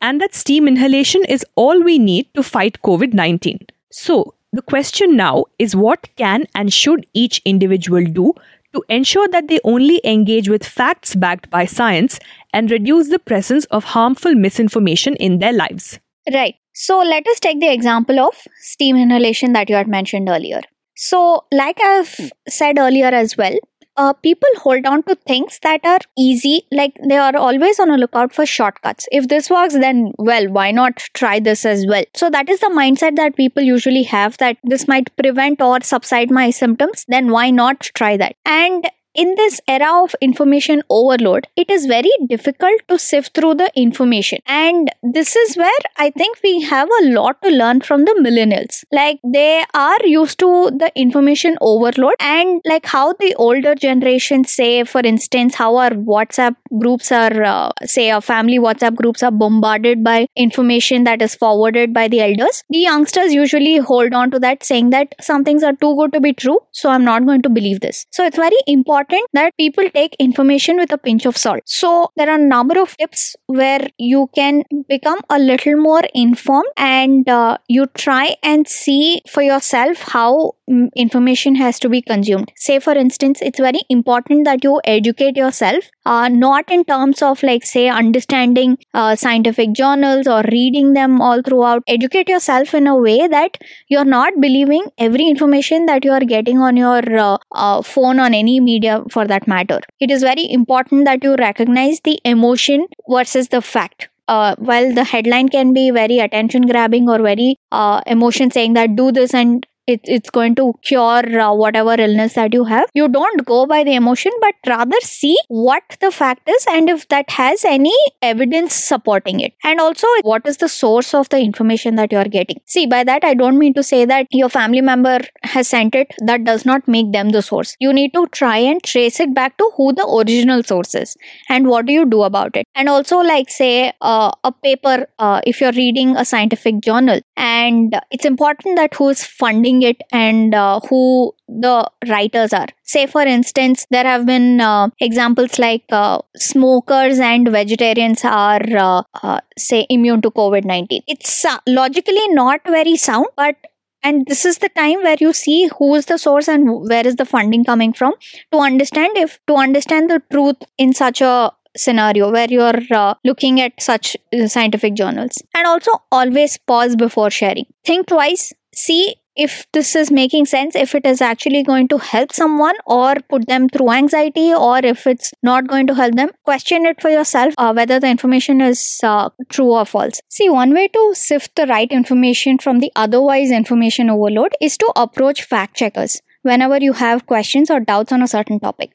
and 0.00 0.20
that 0.20 0.34
steam 0.34 0.68
inhalation 0.68 1.24
is 1.24 1.44
all 1.56 1.82
we 1.82 1.98
need 1.98 2.32
to 2.34 2.42
fight 2.42 2.80
COVID 2.82 3.14
19. 3.14 3.58
So, 3.90 4.34
the 4.52 4.62
question 4.62 5.16
now 5.16 5.46
is 5.58 5.74
what 5.74 6.08
can 6.16 6.46
and 6.54 6.72
should 6.72 7.06
each 7.12 7.42
individual 7.44 8.04
do 8.04 8.32
to 8.72 8.84
ensure 8.88 9.26
that 9.28 9.48
they 9.48 9.58
only 9.64 10.00
engage 10.04 10.48
with 10.48 10.64
facts 10.64 11.14
backed 11.16 11.50
by 11.50 11.64
science 11.64 12.20
and 12.52 12.70
reduce 12.70 13.08
the 13.08 13.18
presence 13.18 13.64
of 13.66 13.82
harmful 13.82 14.34
misinformation 14.34 15.16
in 15.16 15.38
their 15.38 15.52
lives? 15.52 15.98
Right. 16.32 16.54
So 16.74 16.98
let 16.98 17.26
us 17.28 17.38
take 17.38 17.60
the 17.60 17.72
example 17.72 18.18
of 18.18 18.34
steam 18.60 18.96
inhalation 18.96 19.52
that 19.52 19.68
you 19.68 19.76
had 19.76 19.88
mentioned 19.88 20.28
earlier. 20.28 20.60
So, 20.96 21.44
like 21.52 21.80
I've 21.80 22.30
said 22.48 22.78
earlier 22.78 23.06
as 23.06 23.36
well, 23.36 23.54
uh, 23.96 24.12
people 24.12 24.48
hold 24.56 24.86
on 24.86 25.02
to 25.04 25.16
things 25.26 25.58
that 25.62 25.80
are 25.84 25.98
easy, 26.18 26.62
like 26.72 26.92
they 27.08 27.16
are 27.16 27.36
always 27.36 27.78
on 27.78 27.90
a 27.90 27.96
lookout 27.96 28.32
for 28.32 28.46
shortcuts. 28.46 29.06
If 29.12 29.28
this 29.28 29.50
works, 29.50 29.74
then 29.74 30.12
well, 30.18 30.48
why 30.48 30.70
not 30.70 30.98
try 31.14 31.40
this 31.40 31.64
as 31.64 31.84
well? 31.88 32.04
So, 32.14 32.30
that 32.30 32.48
is 32.48 32.60
the 32.60 32.68
mindset 32.68 33.16
that 33.16 33.36
people 33.36 33.62
usually 33.62 34.04
have 34.04 34.38
that 34.38 34.56
this 34.62 34.86
might 34.88 35.14
prevent 35.16 35.60
or 35.60 35.80
subside 35.82 36.30
my 36.30 36.50
symptoms, 36.50 37.04
then 37.08 37.30
why 37.30 37.50
not 37.50 37.80
try 37.80 38.16
that? 38.16 38.36
And 38.46 38.84
in 39.14 39.34
this 39.36 39.60
era 39.68 40.02
of 40.02 40.14
information 40.20 40.82
overload, 40.90 41.46
it 41.56 41.70
is 41.70 41.86
very 41.86 42.10
difficult 42.28 42.80
to 42.88 42.98
sift 42.98 43.34
through 43.34 43.54
the 43.54 43.70
information. 43.76 44.38
And 44.46 44.90
this 45.02 45.36
is 45.36 45.56
where 45.56 45.70
I 45.96 46.10
think 46.10 46.38
we 46.42 46.62
have 46.62 46.88
a 47.00 47.06
lot 47.06 47.40
to 47.42 47.50
learn 47.50 47.80
from 47.80 48.04
the 48.04 48.14
millennials. 48.20 48.84
Like 48.90 49.20
they 49.24 49.64
are 49.72 50.04
used 50.04 50.38
to 50.40 50.70
the 50.76 50.90
information 50.96 51.56
overload 51.60 52.14
and 52.20 52.60
like 52.64 52.86
how 52.86 53.12
the 53.12 53.34
older 53.36 53.74
generation 53.74 54.44
say, 54.44 54.84
for 54.84 55.00
instance, 55.00 55.54
how 55.54 55.76
our 55.76 55.90
WhatsApp 55.90 56.56
groups 56.78 57.12
are, 57.12 57.42
uh, 57.42 57.70
say, 57.84 58.10
our 58.10 58.20
family 58.20 58.58
WhatsApp 58.58 58.96
groups 58.96 59.22
are 59.22 59.30
bombarded 59.30 60.02
by 60.02 60.26
information 60.36 61.04
that 61.04 61.22
is 61.22 61.34
forwarded 61.34 61.94
by 61.94 62.08
the 62.08 62.20
elders. 62.20 62.64
The 62.70 62.78
youngsters 62.78 63.32
usually 63.32 63.76
hold 63.78 64.12
on 64.12 64.30
to 64.32 64.38
that 64.40 64.64
saying 64.64 64.90
that 64.90 65.14
some 65.20 65.44
things 65.44 65.62
are 65.62 65.74
too 65.74 65.94
good 65.96 66.12
to 66.14 66.20
be 66.20 66.32
true, 66.32 66.58
so 66.72 66.90
I'm 66.90 67.04
not 67.04 67.26
going 67.26 67.42
to 67.42 67.48
believe 67.48 67.80
this. 67.80 68.06
So 68.10 68.24
it's 68.24 68.36
very 68.36 68.56
important 68.66 69.03
important 69.04 69.28
that 69.32 69.56
people 69.56 69.88
take 69.90 70.14
information 70.18 70.76
with 70.76 70.92
a 70.92 70.98
pinch 70.98 71.26
of 71.26 71.36
salt. 71.36 71.60
So, 71.66 72.10
there 72.16 72.28
are 72.28 72.38
a 72.38 72.46
number 72.46 72.80
of 72.80 72.96
tips 72.96 73.36
where 73.46 73.86
you 73.98 74.30
can 74.34 74.62
become 74.88 75.20
a 75.30 75.38
little 75.38 75.76
more 75.76 76.02
informed 76.14 76.68
and 76.76 77.28
uh, 77.28 77.58
you 77.68 77.86
try 77.86 78.36
and 78.42 78.66
see 78.68 79.22
for 79.28 79.42
yourself 79.42 80.02
how 80.02 80.52
mm, 80.70 80.88
information 80.96 81.54
has 81.56 81.78
to 81.80 81.88
be 81.88 82.02
consumed. 82.02 82.52
Say, 82.56 82.78
for 82.80 82.92
instance, 82.92 83.40
it's 83.42 83.58
very 83.58 83.80
important 83.88 84.44
that 84.44 84.64
you 84.64 84.80
educate 84.84 85.36
yourself, 85.36 85.84
uh, 86.06 86.28
not 86.28 86.70
in 86.70 86.84
terms 86.84 87.22
of 87.22 87.42
like, 87.42 87.64
say, 87.64 87.88
understanding 87.88 88.78
uh, 88.94 89.16
scientific 89.16 89.72
journals 89.72 90.26
or 90.26 90.42
reading 90.50 90.92
them 90.94 91.20
all 91.20 91.42
throughout. 91.42 91.82
Educate 91.86 92.28
yourself 92.28 92.74
in 92.74 92.86
a 92.86 92.96
way 92.96 93.26
that 93.28 93.58
you're 93.88 94.04
not 94.04 94.32
believing 94.40 94.84
every 94.98 95.26
information 95.28 95.86
that 95.86 96.04
you 96.04 96.12
are 96.12 96.20
getting 96.20 96.58
on 96.58 96.76
your 96.76 97.02
uh, 97.18 97.38
uh, 97.52 97.82
phone 97.82 98.18
on 98.20 98.34
any 98.34 98.60
media 98.60 98.93
for 99.10 99.26
that 99.26 99.46
matter. 99.46 99.80
It 100.00 100.10
is 100.10 100.22
very 100.22 100.50
important 100.50 101.04
that 101.06 101.24
you 101.24 101.34
recognize 101.36 102.00
the 102.00 102.18
emotion 102.24 102.86
versus 103.08 103.48
the 103.48 103.62
fact. 103.62 104.08
uh, 104.32 104.54
while 104.68 104.86
the 104.96 105.02
headline 105.04 105.48
can 105.54 105.72
be 105.76 105.90
very 105.90 106.18
attention 106.18 106.66
grabbing 106.68 107.08
or 107.14 107.16
very 107.24 107.56
uh, 107.72 108.00
emotion 108.06 108.50
saying 108.50 108.72
that 108.76 108.94
do 109.00 109.12
this 109.16 109.34
and 109.34 109.66
it, 109.86 110.00
it's 110.04 110.30
going 110.30 110.54
to 110.56 110.74
cure 110.82 111.40
uh, 111.40 111.52
whatever 111.52 111.94
illness 111.98 112.34
that 112.34 112.54
you 112.54 112.64
have. 112.64 112.88
You 112.94 113.08
don't 113.08 113.44
go 113.44 113.66
by 113.66 113.84
the 113.84 113.94
emotion 113.94 114.32
but 114.40 114.54
rather 114.66 114.96
see 115.02 115.36
what 115.48 115.82
the 116.00 116.10
fact 116.10 116.48
is 116.48 116.64
and 116.68 116.88
if 116.88 117.08
that 117.08 117.30
has 117.30 117.64
any 117.64 117.94
evidence 118.22 118.74
supporting 118.74 119.40
it. 119.40 119.52
And 119.62 119.80
also 119.80 120.06
what 120.22 120.46
is 120.46 120.58
the 120.58 120.68
source 120.68 121.14
of 121.14 121.28
the 121.28 121.38
information 121.38 121.96
that 121.96 122.12
you 122.12 122.18
are 122.18 122.28
getting? 122.28 122.60
See 122.66 122.86
by 122.86 123.04
that 123.04 123.24
i 123.24 123.34
don't 123.34 123.58
mean 123.58 123.74
to 123.74 123.82
say 123.82 124.04
that 124.04 124.26
your 124.30 124.48
family 124.48 124.80
member 124.80 125.20
has 125.42 125.68
sent 125.68 125.94
it. 125.94 126.14
That 126.20 126.44
does 126.44 126.64
not 126.64 126.86
make 126.88 127.12
them 127.12 127.30
the 127.30 127.42
source. 127.42 127.76
You 127.80 127.92
need 127.92 128.12
to 128.14 128.26
try 128.28 128.58
and 128.58 128.82
trace 128.82 129.20
it 129.20 129.34
back 129.34 129.56
to 129.58 129.70
who 129.76 129.92
the 129.92 130.06
original 130.06 130.62
source 130.62 130.94
is 130.94 131.16
and 131.48 131.68
what 131.68 131.86
do 131.86 131.92
you 131.92 132.06
do 132.06 132.22
about 132.22 132.56
it. 132.56 132.66
And 132.74 132.88
also 132.88 133.18
like 133.18 133.50
say 133.50 133.92
uh, 134.00 134.30
a 134.42 134.52
paper 134.52 135.06
uh, 135.18 135.40
if 135.46 135.60
you're 135.60 135.72
reading 135.72 136.16
a 136.16 136.24
scientific 136.24 136.80
journal 136.80 137.20
and 137.36 137.98
it's 138.10 138.24
important 138.24 138.76
that 138.76 138.94
who 138.94 139.08
is 139.08 139.24
funding 139.24 139.73
it 139.82 140.00
and 140.12 140.54
uh, 140.54 140.80
who 140.88 141.34
the 141.48 141.88
writers 142.08 142.52
are. 142.52 142.68
Say, 142.82 143.06
for 143.06 143.22
instance, 143.22 143.86
there 143.90 144.04
have 144.04 144.26
been 144.26 144.60
uh, 144.60 144.88
examples 145.00 145.58
like 145.58 145.84
uh, 145.90 146.18
smokers 146.36 147.18
and 147.18 147.48
vegetarians 147.48 148.24
are, 148.24 148.62
uh, 148.76 149.02
uh, 149.22 149.40
say, 149.58 149.86
immune 149.88 150.22
to 150.22 150.30
COVID 150.30 150.64
19. 150.64 151.02
It's 151.06 151.44
uh, 151.44 151.58
logically 151.66 152.28
not 152.28 152.60
very 152.64 152.96
sound, 152.96 153.26
but 153.36 153.56
and 154.04 154.26
this 154.26 154.44
is 154.44 154.58
the 154.58 154.68
time 154.68 155.02
where 155.02 155.16
you 155.18 155.32
see 155.32 155.70
who 155.78 155.94
is 155.94 156.06
the 156.06 156.18
source 156.18 156.46
and 156.46 156.88
where 156.88 157.06
is 157.06 157.16
the 157.16 157.24
funding 157.24 157.64
coming 157.64 157.92
from 157.92 158.12
to 158.52 158.58
understand 158.58 159.16
if 159.16 159.38
to 159.46 159.54
understand 159.54 160.10
the 160.10 160.22
truth 160.30 160.56
in 160.76 160.92
such 160.92 161.22
a 161.22 161.50
scenario 161.76 162.30
where 162.30 162.46
you're 162.48 162.82
uh, 162.92 163.14
looking 163.24 163.60
at 163.60 163.72
such 163.80 164.16
scientific 164.46 164.94
journals 164.94 165.42
and 165.54 165.66
also 165.66 165.90
always 166.12 166.58
pause 166.58 166.94
before 166.94 167.30
sharing 167.30 167.66
think 167.84 168.06
twice 168.06 168.52
see 168.74 169.16
if 169.36 169.66
this 169.72 169.94
is 169.96 170.10
making 170.10 170.46
sense, 170.46 170.74
if 170.76 170.94
it 170.94 171.04
is 171.04 171.20
actually 171.20 171.62
going 171.62 171.88
to 171.88 171.98
help 171.98 172.32
someone 172.32 172.76
or 172.86 173.16
put 173.28 173.46
them 173.46 173.68
through 173.68 173.90
anxiety, 173.90 174.52
or 174.54 174.78
if 174.78 175.06
it's 175.06 175.32
not 175.42 175.66
going 175.66 175.86
to 175.88 175.94
help 175.94 176.14
them, 176.14 176.30
question 176.44 176.86
it 176.86 177.00
for 177.00 177.10
yourself 177.10 177.54
uh, 177.58 177.72
whether 177.72 177.98
the 177.98 178.08
information 178.08 178.60
is 178.60 179.00
uh, 179.02 179.30
true 179.48 179.72
or 179.72 179.84
false. 179.84 180.20
See, 180.28 180.48
one 180.48 180.72
way 180.72 180.88
to 180.88 181.14
sift 181.14 181.56
the 181.56 181.66
right 181.66 181.90
information 181.90 182.58
from 182.58 182.78
the 182.78 182.92
otherwise 182.94 183.50
information 183.50 184.10
overload 184.10 184.52
is 184.60 184.76
to 184.78 184.92
approach 184.96 185.42
fact 185.42 185.76
checkers 185.76 186.20
whenever 186.42 186.78
you 186.78 186.92
have 186.92 187.26
questions 187.26 187.70
or 187.70 187.80
doubts 187.80 188.12
on 188.12 188.22
a 188.22 188.28
certain 188.28 188.60
topic. 188.60 188.94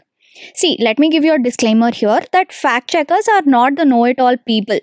See, 0.55 0.77
let 0.79 0.99
me 0.99 1.09
give 1.09 1.25
you 1.25 1.33
a 1.33 1.39
disclaimer 1.39 1.91
here 1.91 2.21
that 2.31 2.53
fact 2.53 2.89
checkers 2.89 3.27
are 3.27 3.41
not 3.45 3.75
the 3.75 3.85
know 3.85 4.05
it 4.05 4.19
all 4.19 4.37
people 4.37 4.79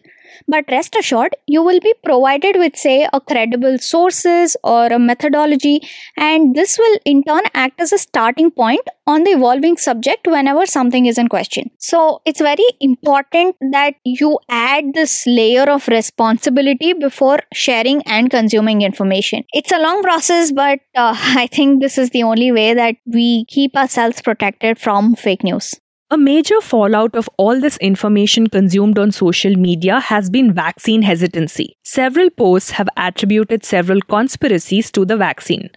but 0.49 0.64
rest 0.70 0.96
assured, 0.99 1.35
you 1.46 1.62
will 1.62 1.81
be 1.81 1.94
provided 2.05 2.57
with, 2.57 2.77
say, 2.77 3.09
a 3.12 3.20
credible 3.20 3.79
sources 3.79 4.57
or 4.62 4.87
a 4.87 4.99
methodology, 4.99 5.81
and 6.16 6.55
this 6.55 6.79
will 6.79 6.99
in 7.05 7.22
turn 7.22 7.42
act 7.55 7.81
as 7.81 7.92
a 7.92 7.99
starting 7.99 8.51
point 8.51 8.87
on 9.07 9.25
the 9.25 9.31
evolving 9.31 9.77
subject 9.77 10.27
whenever 10.27 10.66
something 10.66 11.07
is 11.07 11.18
in 11.18 11.29
question. 11.29 11.70
So 11.79 12.22
it's 12.25 12.40
very 12.40 12.66
important 12.81 13.57
that 13.72 13.94
you 14.05 14.38
add 14.49 14.94
this 14.94 15.25
layer 15.27 15.70
of 15.70 15.87
responsibility 15.88 16.92
before 16.92 17.38
sharing 17.53 18.03
and 18.03 18.31
consuming 18.31 18.83
information. 18.83 19.44
It's 19.53 19.72
a 19.72 19.79
long 19.79 20.03
process, 20.03 20.53
but 20.53 20.81
uh, 20.94 21.14
I 21.16 21.46
think 21.46 21.81
this 21.81 21.99
is 21.99 22.11
the 22.11 22.22
only 22.25 22.53
way 22.53 22.75
that 22.75 22.96
we 23.07 23.44
keep 23.46 23.77
ourselves 23.77 24.20
protected 24.22 24.79
from 24.79 25.14
fake 25.14 25.44
news. 25.44 25.75
A 26.09 26.16
major 26.16 26.61
fallout 26.61 27.16
of 27.16 27.29
all 27.37 27.61
this 27.61 27.77
information 27.79 28.47
consumed 28.47 28.97
on 28.97 29.11
social 29.11 29.57
media 29.57 29.99
has 29.99 30.31
been 30.31 30.53
vaccine 30.55 31.03
hesitancy. 31.03 31.77
Several 31.83 32.31
posts 32.31 32.71
have 32.71 32.88
attributed 32.97 33.64
several 33.64 34.01
conspiracies 34.03 34.92
to 34.92 35.05
the 35.05 35.16
vaccine. 35.16 35.69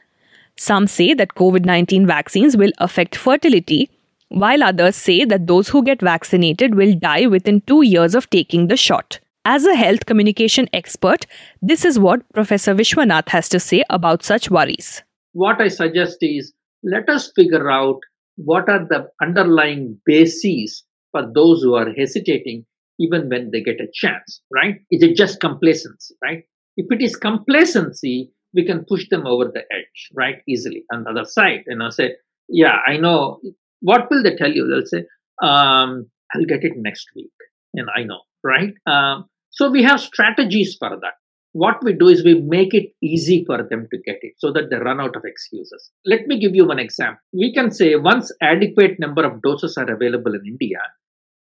Some 0.56 0.86
say 0.86 1.16
that 1.16 1.34
COVID 1.34 1.66
19 1.66 2.06
vaccines 2.06 2.56
will 2.56 2.72
affect 2.78 3.16
fertility, 3.16 3.90
while 4.28 4.62
others 4.62 4.96
say 4.96 5.26
that 5.26 5.48
those 5.48 5.70
who 5.70 5.84
get 5.84 6.00
vaccinated 6.00 6.76
will 6.76 6.94
die 6.94 7.26
within 7.26 7.62
two 7.62 7.82
years 7.82 8.14
of 8.14 8.30
taking 8.30 8.68
the 8.68 8.78
shot. 8.78 9.20
As 9.46 9.66
a 9.66 9.76
health 9.76 10.06
communication 10.06 10.70
expert, 10.74 11.26
this 11.60 11.84
is 11.84 11.98
what 11.98 12.22
Professor 12.34 12.76
Vishwanath 12.76 13.30
has 13.30 13.50
to 13.50 13.60
say 13.60 13.84
about 13.90 14.24
such 14.24 14.52
worries. 14.52 15.02
What 15.34 15.60
I 15.60 15.70
suggest 15.70 16.18
is 16.22 16.54
let 16.84 17.10
us 17.10 17.32
figure 17.36 17.72
out 17.72 18.00
what 18.44 18.70
are 18.70 18.86
the 18.88 19.10
underlying 19.22 20.00
bases 20.06 20.84
for 21.12 21.24
those 21.34 21.62
who 21.62 21.76
are 21.76 21.94
hesitating 21.94 22.66
even 23.00 23.30
when 23.30 23.50
they 23.52 23.62
get 23.62 23.80
a 23.82 23.88
chance, 23.94 24.42
right? 24.54 24.76
Is 24.92 25.04
it 25.04 25.16
just 25.16 25.40
complacency, 25.40 26.16
right? 26.24 26.44
If 26.78 26.88
it 26.92 27.02
is 27.02 27.16
complacency, 27.16 28.32
we 28.54 28.66
can 28.66 28.86
push 28.88 29.08
them 29.10 29.26
over 29.26 29.46
the 29.46 29.62
edge, 29.72 30.10
right? 30.16 30.38
Easily. 30.48 30.84
On 30.92 31.04
the 31.04 31.12
other 31.12 31.26
side, 31.26 31.64
you 31.68 31.78
know, 31.78 31.90
say, 31.90 32.14
yeah, 32.48 32.78
I 32.86 32.98
know. 32.98 33.40
What 33.82 34.10
will 34.10 34.24
they 34.24 34.36
tell 34.36 34.52
you? 34.52 34.68
They'll 34.68 34.86
say, 34.86 35.06
um, 35.42 36.10
I'll 36.34 36.46
get 36.48 36.64
it 36.64 36.74
next 36.76 37.08
week. 37.16 37.32
And 37.74 37.88
I 37.96 38.04
know, 38.04 38.22
right? 38.44 38.74
Um, 38.86 39.26
so 39.50 39.70
we 39.70 39.84
have 39.84 40.00
strategies 40.00 40.76
for 40.78 40.90
that 40.90 41.14
what 41.54 41.84
we 41.84 41.94
do 41.94 42.08
is 42.08 42.24
we 42.24 42.36
make 42.42 42.74
it 42.74 42.94
easy 43.02 43.44
for 43.46 43.58
them 43.58 43.88
to 43.92 43.98
get 44.06 44.20
it 44.22 44.34
so 44.38 44.52
that 44.54 44.70
they 44.70 44.78
run 44.78 45.00
out 45.00 45.16
of 45.16 45.24
excuses. 45.26 45.92
Let 46.06 46.28
me 46.28 46.40
give 46.40 46.56
you 46.56 46.68
one 46.68 46.80
example. 46.80 47.22
We 47.34 47.54
can 47.54 47.72
say 47.72 47.96
once 47.96 48.32
adequate 48.42 49.00
number 49.00 49.26
of 49.26 49.42
doses 49.42 49.76
are 49.78 49.92
available 49.92 50.36
in 50.36 50.42
India, 50.46 50.80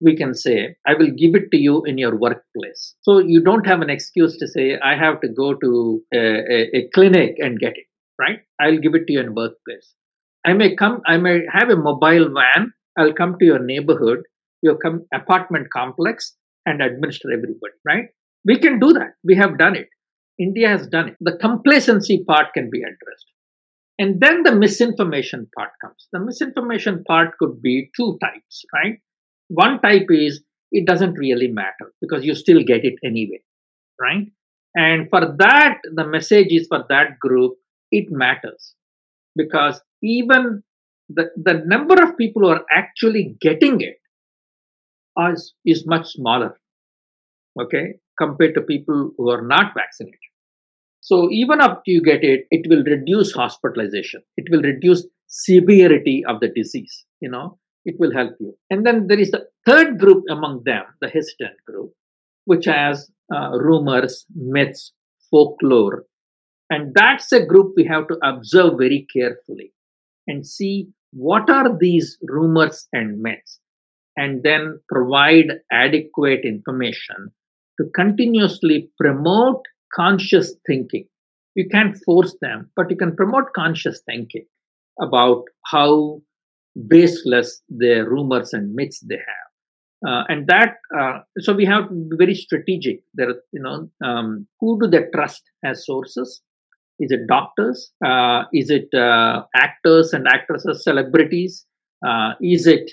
we 0.02 0.16
can 0.16 0.34
say, 0.34 0.76
I 0.86 0.94
will 0.94 1.10
give 1.10 1.36
it 1.36 1.50
to 1.52 1.58
you 1.58 1.84
in 1.86 1.98
your 1.98 2.16
workplace. 2.18 2.96
So 3.02 3.20
you 3.20 3.42
don't 3.42 3.66
have 3.66 3.82
an 3.82 3.90
excuse 3.90 4.38
to 4.38 4.48
say, 4.48 4.78
I 4.84 4.96
have 4.96 5.22
to 5.22 5.28
go 5.30 5.54
to 5.56 6.04
a, 6.14 6.18
a, 6.18 6.78
a 6.78 6.90
clinic 6.94 7.36
and 7.40 7.60
get 7.60 7.74
it, 7.76 7.86
right? 8.20 8.40
I'll 8.60 8.78
give 8.78 8.94
it 8.94 9.08
to 9.08 9.14
you 9.14 9.22
in 9.22 9.34
workplace. 9.34 9.94
I 10.46 10.54
may 10.54 10.76
come, 10.76 11.02
I 11.08 11.18
may 11.18 11.42
have 11.52 11.70
a 11.70 11.76
mobile 11.76 12.30
van. 12.34 12.74
I'll 12.98 13.14
come 13.14 13.38
to 13.40 13.46
your 13.46 13.60
neighborhood, 13.60 14.20
your 14.62 14.76
com- 14.78 15.06
apartment 15.14 15.68
complex 15.72 16.36
and 16.66 16.82
administer 16.82 17.32
everybody, 17.32 17.74
right? 17.86 18.06
We 18.46 18.60
can 18.60 18.80
do 18.80 18.94
that. 18.94 19.14
We 19.24 19.36
have 19.36 19.58
done 19.58 19.76
it. 19.76 19.88
India 20.40 20.70
has 20.70 20.88
done 20.88 21.10
it. 21.10 21.16
The 21.22 21.38
complacency 21.38 22.24
part 22.28 22.54
can 22.54 22.70
be 22.70 22.82
addressed. 22.82 23.26
And 23.98 24.20
then 24.20 24.44
the 24.44 24.54
misinformation 24.54 25.48
part 25.56 25.70
comes. 25.82 26.08
The 26.12 26.20
misinformation 26.20 27.04
part 27.08 27.38
could 27.40 27.62
be 27.62 27.90
two 27.96 28.18
types, 28.22 28.66
right? 28.74 29.00
One 29.48 29.80
type 29.82 30.08
is 30.10 30.44
it 30.72 30.86
doesn't 30.86 31.14
really 31.14 31.48
matter 31.48 31.94
because 32.02 32.26
you 32.26 32.36
still 32.36 32.62
get 32.64 32.84
it 32.84 32.96
anyway, 33.06 33.42
right? 34.00 34.28
And 34.76 35.10
for 35.10 35.36
that, 35.40 35.78
the 35.94 36.06
message 36.06 36.48
is 36.50 36.68
for 36.68 36.84
that 36.90 37.20
group, 37.20 37.54
it 37.92 38.08
matters 38.10 38.76
because 39.38 39.80
even 40.04 40.64
the, 41.08 41.30
the 41.42 41.64
number 41.66 42.02
of 42.02 42.18
people 42.18 42.42
who 42.42 42.50
are 42.50 42.66
actually 42.72 43.38
getting 43.40 43.80
it 43.80 44.00
is, 45.32 45.54
is 45.66 45.86
much 45.88 46.08
smaller, 46.08 46.60
okay, 47.62 48.00
compared 48.18 48.56
to 48.56 48.62
people 48.62 49.12
who 49.18 49.30
are 49.30 49.46
not 49.46 49.74
vaccinated. 49.76 50.20
So 51.02 51.30
even 51.32 51.62
after 51.62 51.84
you 51.86 52.02
get 52.02 52.24
it, 52.24 52.46
it 52.50 52.68
will 52.68 52.84
reduce 52.84 53.32
hospitalization. 53.34 54.22
It 54.38 54.46
will 54.50 54.62
reduce 54.62 55.06
severity 55.28 56.24
of 56.28 56.40
the 56.40 56.50
disease. 56.50 57.06
You 57.20 57.30
know, 57.30 57.60
it 57.86 57.96
will 58.00 58.12
help 58.14 58.34
you. 58.40 58.56
And 58.70 58.86
then 58.86 59.08
there 59.08 59.20
is 59.20 59.32
the 59.32 59.46
third 59.66 60.00
group 60.00 60.24
among 60.30 60.64
them, 60.66 60.84
the 61.02 61.10
hesitant 61.10 61.58
group, 61.68 61.92
which 62.46 62.66
has 62.66 63.10
uh, 63.34 63.52
rumors, 63.52 64.26
myths, 64.36 64.94
folklore. 65.30 66.06
And 66.70 66.94
that's 66.96 67.32
a 67.32 67.46
group 67.46 67.74
we 67.78 67.86
have 67.86 68.08
to 68.08 68.18
observe 68.24 68.74
very 68.80 69.06
carefully 69.16 69.74
and 70.28 70.46
see 70.46 70.90
what 71.12 71.50
are 71.50 71.78
these 71.78 72.18
rumors 72.24 72.88
and 72.92 73.22
myths 73.22 73.60
and 74.18 74.42
then 74.44 74.80
provide 74.90 75.60
adequate 75.72 76.42
information 76.44 77.32
to 77.80 77.90
continuously 77.96 78.90
promote 79.00 79.62
conscious 79.94 80.56
thinking. 80.68 81.06
You 81.56 81.68
can't 81.70 81.96
force 82.06 82.36
them, 82.42 82.70
but 82.76 82.90
you 82.90 82.98
can 82.98 83.16
promote 83.16 83.54
conscious 83.54 84.02
thinking 84.06 84.46
about 85.02 85.44
how 85.66 86.22
baseless 86.88 87.62
the 87.70 88.06
rumors 88.08 88.54
and 88.54 88.74
myths 88.74 89.00
they 89.00 89.16
have. 89.16 90.08
Uh, 90.08 90.24
and 90.28 90.48
that, 90.48 90.76
uh, 91.00 91.20
so 91.40 91.54
we 91.54 91.66
have 91.66 91.88
to 91.88 91.94
be 91.94 92.18
very 92.18 92.36
strategic. 92.36 93.02
There, 93.14 93.36
you 93.52 93.62
know, 93.62 93.90
um, 94.06 94.48
who 94.60 94.80
do 94.80 94.88
they 94.88 95.06
trust 95.14 95.44
as 95.64 95.86
sources? 95.86 96.42
Is 97.00 97.12
it 97.12 97.22
doctors? 97.28 97.92
Uh, 98.06 98.44
is 98.54 98.70
it 98.70 98.94
uh, 98.94 99.44
actors 99.56 100.14
and 100.14 100.28
actresses, 100.28 100.84
celebrities? 100.84 101.66
Uh, 102.06 102.34
is 102.42 102.68
it, 102.68 102.92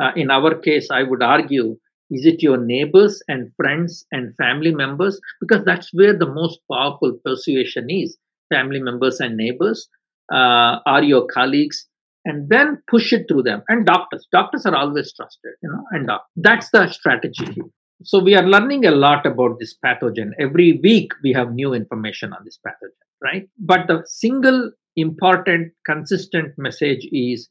uh, 0.00 0.12
in 0.16 0.30
our 0.30 0.54
case, 0.56 0.88
I 0.90 1.02
would 1.02 1.22
argue, 1.22 1.76
is 2.10 2.26
it 2.26 2.42
your 2.42 2.58
neighbors 2.58 3.22
and 3.28 3.50
friends 3.56 4.04
and 4.12 4.34
family 4.36 4.74
members? 4.74 5.20
Because 5.40 5.64
that's 5.64 5.92
where 5.92 6.16
the 6.16 6.26
most 6.26 6.60
powerful 6.70 7.18
persuasion 7.24 7.88
is. 7.88 8.16
Family 8.52 8.80
members 8.80 9.20
and 9.20 9.36
neighbors 9.36 9.88
uh, 10.32 10.78
are 10.86 11.02
your 11.02 11.26
colleagues, 11.26 11.86
and 12.24 12.48
then 12.48 12.82
push 12.88 13.12
it 13.12 13.26
through 13.28 13.42
them. 13.42 13.62
And 13.68 13.86
doctors, 13.86 14.26
doctors 14.32 14.66
are 14.66 14.74
always 14.74 15.12
trusted, 15.12 15.52
you 15.62 15.70
know. 15.70 15.84
And 15.90 16.10
uh, 16.10 16.18
that's 16.36 16.70
the 16.70 16.86
strategy. 16.88 17.56
So 18.02 18.18
we 18.18 18.34
are 18.34 18.42
learning 18.42 18.84
a 18.84 18.90
lot 18.90 19.24
about 19.24 19.58
this 19.58 19.74
pathogen. 19.84 20.30
Every 20.38 20.80
week 20.82 21.12
we 21.22 21.32
have 21.32 21.52
new 21.52 21.72
information 21.72 22.32
on 22.32 22.44
this 22.44 22.58
pathogen, 22.66 23.04
right? 23.22 23.48
But 23.58 23.86
the 23.86 24.02
single 24.04 24.72
important, 24.96 25.72
consistent 25.86 26.52
message 26.58 27.06
is 27.12 27.48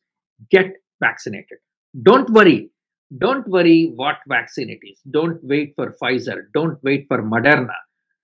get 0.51 0.73
vaccinated. 1.01 1.57
Don't 2.01 2.29
worry. 2.29 2.69
Don't 3.17 3.47
worry 3.47 3.91
what 3.95 4.17
vaccine 4.27 4.69
it 4.69 4.79
is. 4.83 4.99
Don't 5.11 5.39
wait 5.43 5.73
for 5.75 5.95
Pfizer. 6.01 6.43
Don't 6.53 6.81
wait 6.83 7.05
for 7.07 7.21
Moderna. 7.21 7.75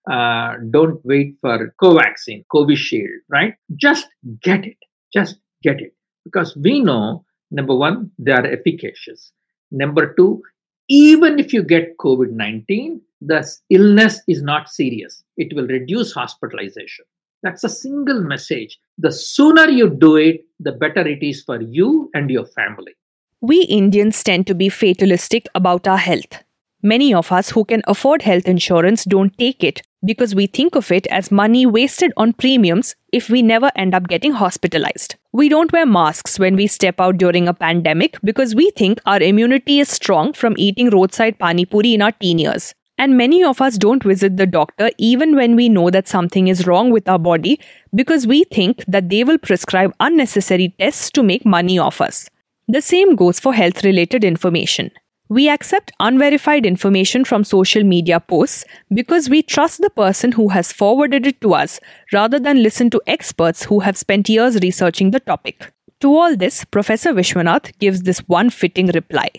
Uh, 0.10 0.56
don't 0.72 1.00
wait 1.06 1.36
for 1.42 1.74
Covaxin, 1.82 2.44
Covishield, 2.52 3.20
right? 3.30 3.54
Just 3.76 4.08
get 4.42 4.66
it. 4.66 4.78
Just 5.14 5.38
get 5.62 5.80
it. 5.82 5.94
Because 6.24 6.56
we 6.58 6.80
know, 6.80 7.26
number 7.52 7.76
one, 7.76 8.12
they 8.18 8.32
are 8.32 8.46
efficacious. 8.46 9.32
Number 9.72 10.14
two, 10.16 10.42
even 10.90 11.38
if 11.38 11.54
you 11.54 11.64
get 11.64 11.98
COVID 11.98 12.32
19, 12.32 13.02
the 13.22 13.48
illness 13.70 14.22
is 14.28 14.42
not 14.42 14.70
serious. 14.70 15.24
It 15.38 15.56
will 15.56 15.68
reduce 15.68 16.14
hospitalization. 16.14 17.06
That's 17.44 17.64
a 17.64 17.70
single 17.70 18.22
message. 18.22 18.80
The 18.98 19.12
sooner 19.12 19.70
you 19.70 19.90
do 19.90 20.16
it, 20.18 20.42
the 20.60 20.74
better 20.74 21.08
it 21.08 21.24
is 21.24 21.44
for 21.44 21.62
you 21.62 22.10
and 22.14 22.30
your 22.30 22.46
family. 22.48 22.94
We 23.42 23.62
Indians 23.62 24.22
tend 24.22 24.48
to 24.48 24.54
be 24.54 24.68
fatalistic 24.68 25.48
about 25.56 25.88
our 25.88 25.98
health. 25.98 26.44
Many 26.84 27.14
of 27.14 27.32
us 27.32 27.52
who 27.52 27.64
can 27.64 27.82
afford 27.88 28.24
health 28.24 28.50
insurance 28.50 29.06
don't 29.06 29.38
take 29.38 29.64
it 29.64 29.82
because 30.04 30.36
we 30.36 30.46
think 30.46 30.76
of 30.76 30.92
it 30.92 31.08
as 31.08 31.32
money 31.32 31.66
wasted 31.66 32.12
on 32.18 32.34
premiums 32.34 32.98
if 33.14 33.30
we 33.30 33.42
never 33.42 33.72
end 33.78 33.96
up 33.96 34.10
getting 34.10 34.34
hospitalized. 34.34 35.16
We 35.32 35.48
don't 35.48 35.72
wear 35.72 35.86
masks 35.86 36.38
when 36.38 36.58
we 36.58 36.68
step 36.68 37.00
out 37.00 37.18
during 37.18 37.48
a 37.48 37.54
pandemic 37.54 38.18
because 38.26 38.56
we 38.56 38.72
think 38.72 39.00
our 39.06 39.22
immunity 39.22 39.80
is 39.80 39.88
strong 39.88 40.34
from 40.34 40.56
eating 40.58 40.90
roadside 40.90 41.40
pani 41.40 41.66
puri 41.66 41.94
in 41.94 42.02
our 42.02 42.12
teen 42.12 42.40
years. 42.40 42.76
And 42.98 43.16
many 43.16 43.42
of 43.42 43.62
us 43.62 43.78
don't 43.78 44.04
visit 44.04 44.36
the 44.36 44.48
doctor 44.48 44.90
even 44.98 45.38
when 45.38 45.56
we 45.56 45.70
know 45.70 45.90
that 45.92 46.10
something 46.10 46.50
is 46.50 46.68
wrong 46.68 46.92
with 46.92 47.08
our 47.08 47.20
body 47.20 47.58
because 47.96 48.28
we 48.28 48.44
think 48.44 48.84
that 48.86 49.08
they 49.08 49.24
will 49.24 49.38
prescribe 49.38 49.96
unnecessary 50.02 50.76
tests 50.78 51.10
to 51.12 51.24
make 51.24 51.46
money 51.46 51.80
off 51.80 52.02
us. 52.02 52.30
The 52.72 52.84
same 52.84 53.16
goes 53.16 53.40
for 53.40 53.52
health 53.52 53.84
related 53.84 54.24
information. 54.24 54.92
We 55.28 55.50
accept 55.50 55.92
unverified 56.00 56.68
information 56.68 57.26
from 57.26 57.44
social 57.44 57.84
media 57.84 58.20
posts 58.20 58.64
because 58.94 59.28
we 59.28 59.42
trust 59.42 59.82
the 59.82 59.90
person 59.90 60.34
who 60.34 60.50
has 60.50 60.72
forwarded 60.72 61.26
it 61.26 61.42
to 61.42 61.56
us 61.56 61.80
rather 62.14 62.40
than 62.40 62.62
listen 62.62 62.92
to 62.92 63.02
experts 63.08 63.64
who 63.64 63.80
have 63.80 63.98
spent 63.98 64.30
years 64.30 64.60
researching 64.62 65.10
the 65.10 65.20
topic. 65.20 65.74
To 66.02 66.16
all 66.16 66.36
this, 66.36 66.64
Professor 66.64 67.12
Vishwanath 67.12 67.76
gives 67.80 68.04
this 68.04 68.20
one 68.28 68.52
fitting 68.52 68.92
reply. 68.94 69.32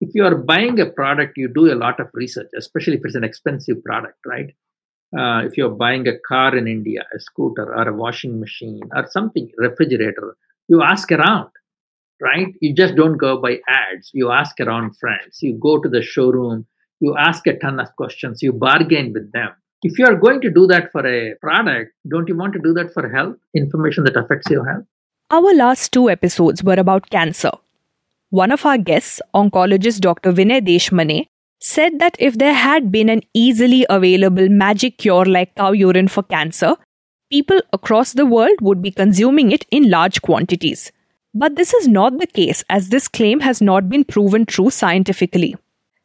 If 0.00 0.08
you 0.12 0.24
are 0.24 0.34
buying 0.34 0.80
a 0.80 0.86
product, 0.86 1.34
you 1.36 1.46
do 1.46 1.72
a 1.72 1.78
lot 1.78 2.00
of 2.00 2.08
research, 2.12 2.48
especially 2.58 2.94
if 2.94 3.02
it's 3.04 3.14
an 3.14 3.22
expensive 3.22 3.84
product, 3.84 4.18
right? 4.26 4.52
Uh, 5.16 5.46
if 5.46 5.56
you're 5.56 5.70
buying 5.70 6.08
a 6.08 6.18
car 6.26 6.56
in 6.56 6.66
India, 6.66 7.04
a 7.14 7.20
scooter 7.20 7.72
or 7.72 7.88
a 7.88 7.94
washing 7.94 8.40
machine 8.40 8.80
or 8.96 9.06
something, 9.10 9.48
refrigerator, 9.58 10.36
you 10.66 10.82
ask 10.82 11.12
around 11.12 11.50
right? 12.20 12.48
You 12.60 12.74
just 12.74 12.94
don't 12.94 13.16
go 13.16 13.40
by 13.40 13.58
ads. 13.68 14.10
You 14.12 14.30
ask 14.30 14.58
around 14.60 14.96
friends. 14.96 15.38
You 15.40 15.58
go 15.60 15.80
to 15.80 15.88
the 15.88 16.02
showroom. 16.02 16.66
You 17.00 17.16
ask 17.16 17.46
a 17.46 17.58
ton 17.58 17.80
of 17.80 17.94
questions. 17.96 18.42
You 18.42 18.52
bargain 18.52 19.12
with 19.12 19.32
them. 19.32 19.50
If 19.82 19.98
you 19.98 20.06
are 20.06 20.16
going 20.16 20.40
to 20.40 20.50
do 20.50 20.66
that 20.68 20.90
for 20.92 21.06
a 21.06 21.34
product, 21.42 21.92
don't 22.08 22.28
you 22.28 22.36
want 22.36 22.54
to 22.54 22.58
do 22.58 22.72
that 22.74 22.92
for 22.94 23.08
health, 23.08 23.36
information 23.54 24.04
that 24.04 24.16
affects 24.16 24.48
your 24.50 24.66
health? 24.66 24.84
Our 25.30 25.54
last 25.54 25.92
two 25.92 26.08
episodes 26.08 26.62
were 26.64 26.74
about 26.74 27.10
cancer. 27.10 27.50
One 28.30 28.50
of 28.50 28.64
our 28.64 28.78
guests, 28.78 29.20
oncologist 29.34 30.00
Dr. 30.00 30.32
Vinay 30.32 30.66
Deshmane, 30.66 31.26
said 31.60 31.98
that 31.98 32.16
if 32.18 32.38
there 32.38 32.54
had 32.54 32.90
been 32.90 33.08
an 33.08 33.22
easily 33.32 33.86
available 33.90 34.48
magic 34.48 34.98
cure 34.98 35.24
like 35.24 35.54
cow 35.54 35.72
urine 35.72 36.08
for 36.08 36.22
cancer, 36.22 36.76
people 37.30 37.60
across 37.72 38.12
the 38.12 38.26
world 38.26 38.60
would 38.60 38.82
be 38.82 38.90
consuming 38.90 39.50
it 39.50 39.66
in 39.70 39.90
large 39.90 40.20
quantities. 40.22 40.92
But 41.36 41.56
this 41.56 41.74
is 41.74 41.88
not 41.88 42.18
the 42.18 42.28
case 42.28 42.62
as 42.70 42.90
this 42.90 43.08
claim 43.08 43.40
has 43.40 43.60
not 43.60 43.88
been 43.88 44.04
proven 44.04 44.46
true 44.46 44.70
scientifically. 44.70 45.56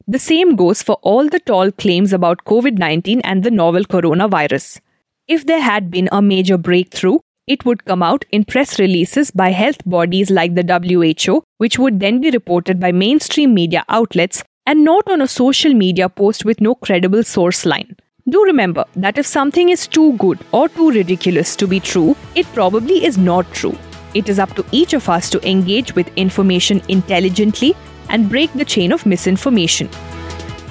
The 0.07 0.17
same 0.17 0.55
goes 0.55 0.81
for 0.81 0.97
all 1.03 1.29
the 1.29 1.39
tall 1.39 1.71
claims 1.71 2.13
about 2.13 2.45
COVID 2.45 2.79
19 2.79 3.21
and 3.21 3.43
the 3.43 3.51
novel 3.51 3.83
coronavirus. 3.83 4.79
If 5.27 5.45
there 5.45 5.61
had 5.61 5.91
been 5.91 6.09
a 6.11 6.23
major 6.23 6.57
breakthrough, 6.57 7.19
it 7.45 7.63
would 7.63 7.85
come 7.85 8.01
out 8.01 8.25
in 8.31 8.43
press 8.43 8.79
releases 8.79 9.29
by 9.29 9.51
health 9.51 9.85
bodies 9.85 10.31
like 10.31 10.55
the 10.55 10.63
WHO, 10.63 11.43
which 11.57 11.77
would 11.77 11.99
then 11.99 12.19
be 12.21 12.31
reported 12.31 12.79
by 12.79 12.91
mainstream 12.91 13.53
media 13.53 13.85
outlets 13.87 14.43
and 14.65 14.83
not 14.83 15.07
on 15.07 15.21
a 15.21 15.27
social 15.27 15.75
media 15.75 16.09
post 16.09 16.43
with 16.43 16.59
no 16.59 16.73
credible 16.73 17.23
source 17.23 17.67
line. 17.67 17.95
Do 18.27 18.43
remember 18.45 18.85
that 18.95 19.19
if 19.19 19.27
something 19.27 19.69
is 19.69 19.85
too 19.85 20.13
good 20.17 20.39
or 20.51 20.69
too 20.69 20.89
ridiculous 20.89 21.55
to 21.57 21.67
be 21.67 21.79
true, 21.79 22.15
it 22.33 22.47
probably 22.53 23.05
is 23.05 23.17
not 23.19 23.51
true. 23.53 23.77
It 24.13 24.29
is 24.29 24.39
up 24.39 24.55
to 24.55 24.65
each 24.71 24.93
of 24.93 25.07
us 25.09 25.29
to 25.29 25.49
engage 25.49 25.95
with 25.95 26.11
information 26.15 26.81
intelligently 26.87 27.75
and 28.09 28.29
break 28.29 28.51
the 28.53 28.65
chain 28.65 28.91
of 28.91 29.05
misinformation. 29.05 29.89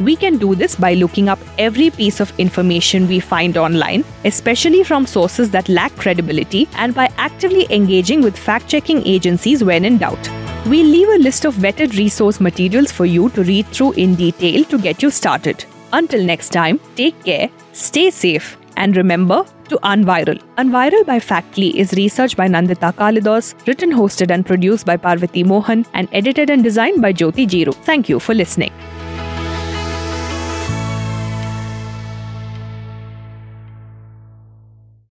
We 0.01 0.15
can 0.15 0.39
do 0.39 0.55
this 0.55 0.77
by 0.77 0.95
looking 0.95 1.29
up 1.29 1.41
every 1.59 1.91
piece 1.91 2.21
of 2.21 2.33
information 2.39 3.09
we 3.09 3.19
find 3.19 3.57
online, 3.57 4.05
especially 4.25 4.85
from 4.85 5.07
sources 5.07 5.51
that 5.51 5.69
lack 5.69 5.95
credibility, 5.97 6.69
and 6.75 6.95
by 6.95 7.11
actively 7.19 7.67
engaging 7.71 8.21
with 8.21 8.37
fact 8.37 8.69
checking 8.69 9.05
agencies 9.05 9.65
when 9.65 9.85
in 9.85 9.99
doubt. 9.99 10.31
We'll 10.67 10.87
leave 10.87 11.09
a 11.09 11.19
list 11.19 11.45
of 11.45 11.55
vetted 11.55 11.97
resource 11.97 12.41
materials 12.41 12.93
for 12.93 13.07
you 13.07 13.31
to 13.31 13.43
read 13.43 13.67
through 13.69 13.93
in 13.93 14.15
detail 14.15 14.65
to 14.65 14.79
get 14.79 15.03
you 15.03 15.11
started. 15.11 15.65
Until 15.93 16.23
next 16.25 16.51
time, 16.51 16.79
take 16.95 17.25
care, 17.25 17.51
stay 17.73 18.11
safe, 18.11 18.57
and 18.77 18.97
remember 18.97 19.45
to 19.69 19.79
Unviral. 19.83 20.43
Unviral 20.57 21.05
by 21.07 21.19
Factly 21.21 21.79
is 21.79 21.93
researched 21.93 22.37
by 22.37 22.49
Nandita 22.49 22.93
Kalidas, 22.95 23.55
written, 23.67 23.91
hosted, 23.91 24.31
and 24.31 24.45
produced 24.45 24.87
by 24.87 24.97
Parvati 24.97 25.43
Mohan, 25.45 25.87
and 25.95 26.09
edited 26.13 26.51
and 26.51 26.63
designed 26.63 27.03
by 27.03 27.13
Jyoti 27.13 27.47
Jiru. 27.47 27.75
Thank 27.75 28.09
you 28.09 28.19
for 28.19 28.35
listening. 28.35 28.73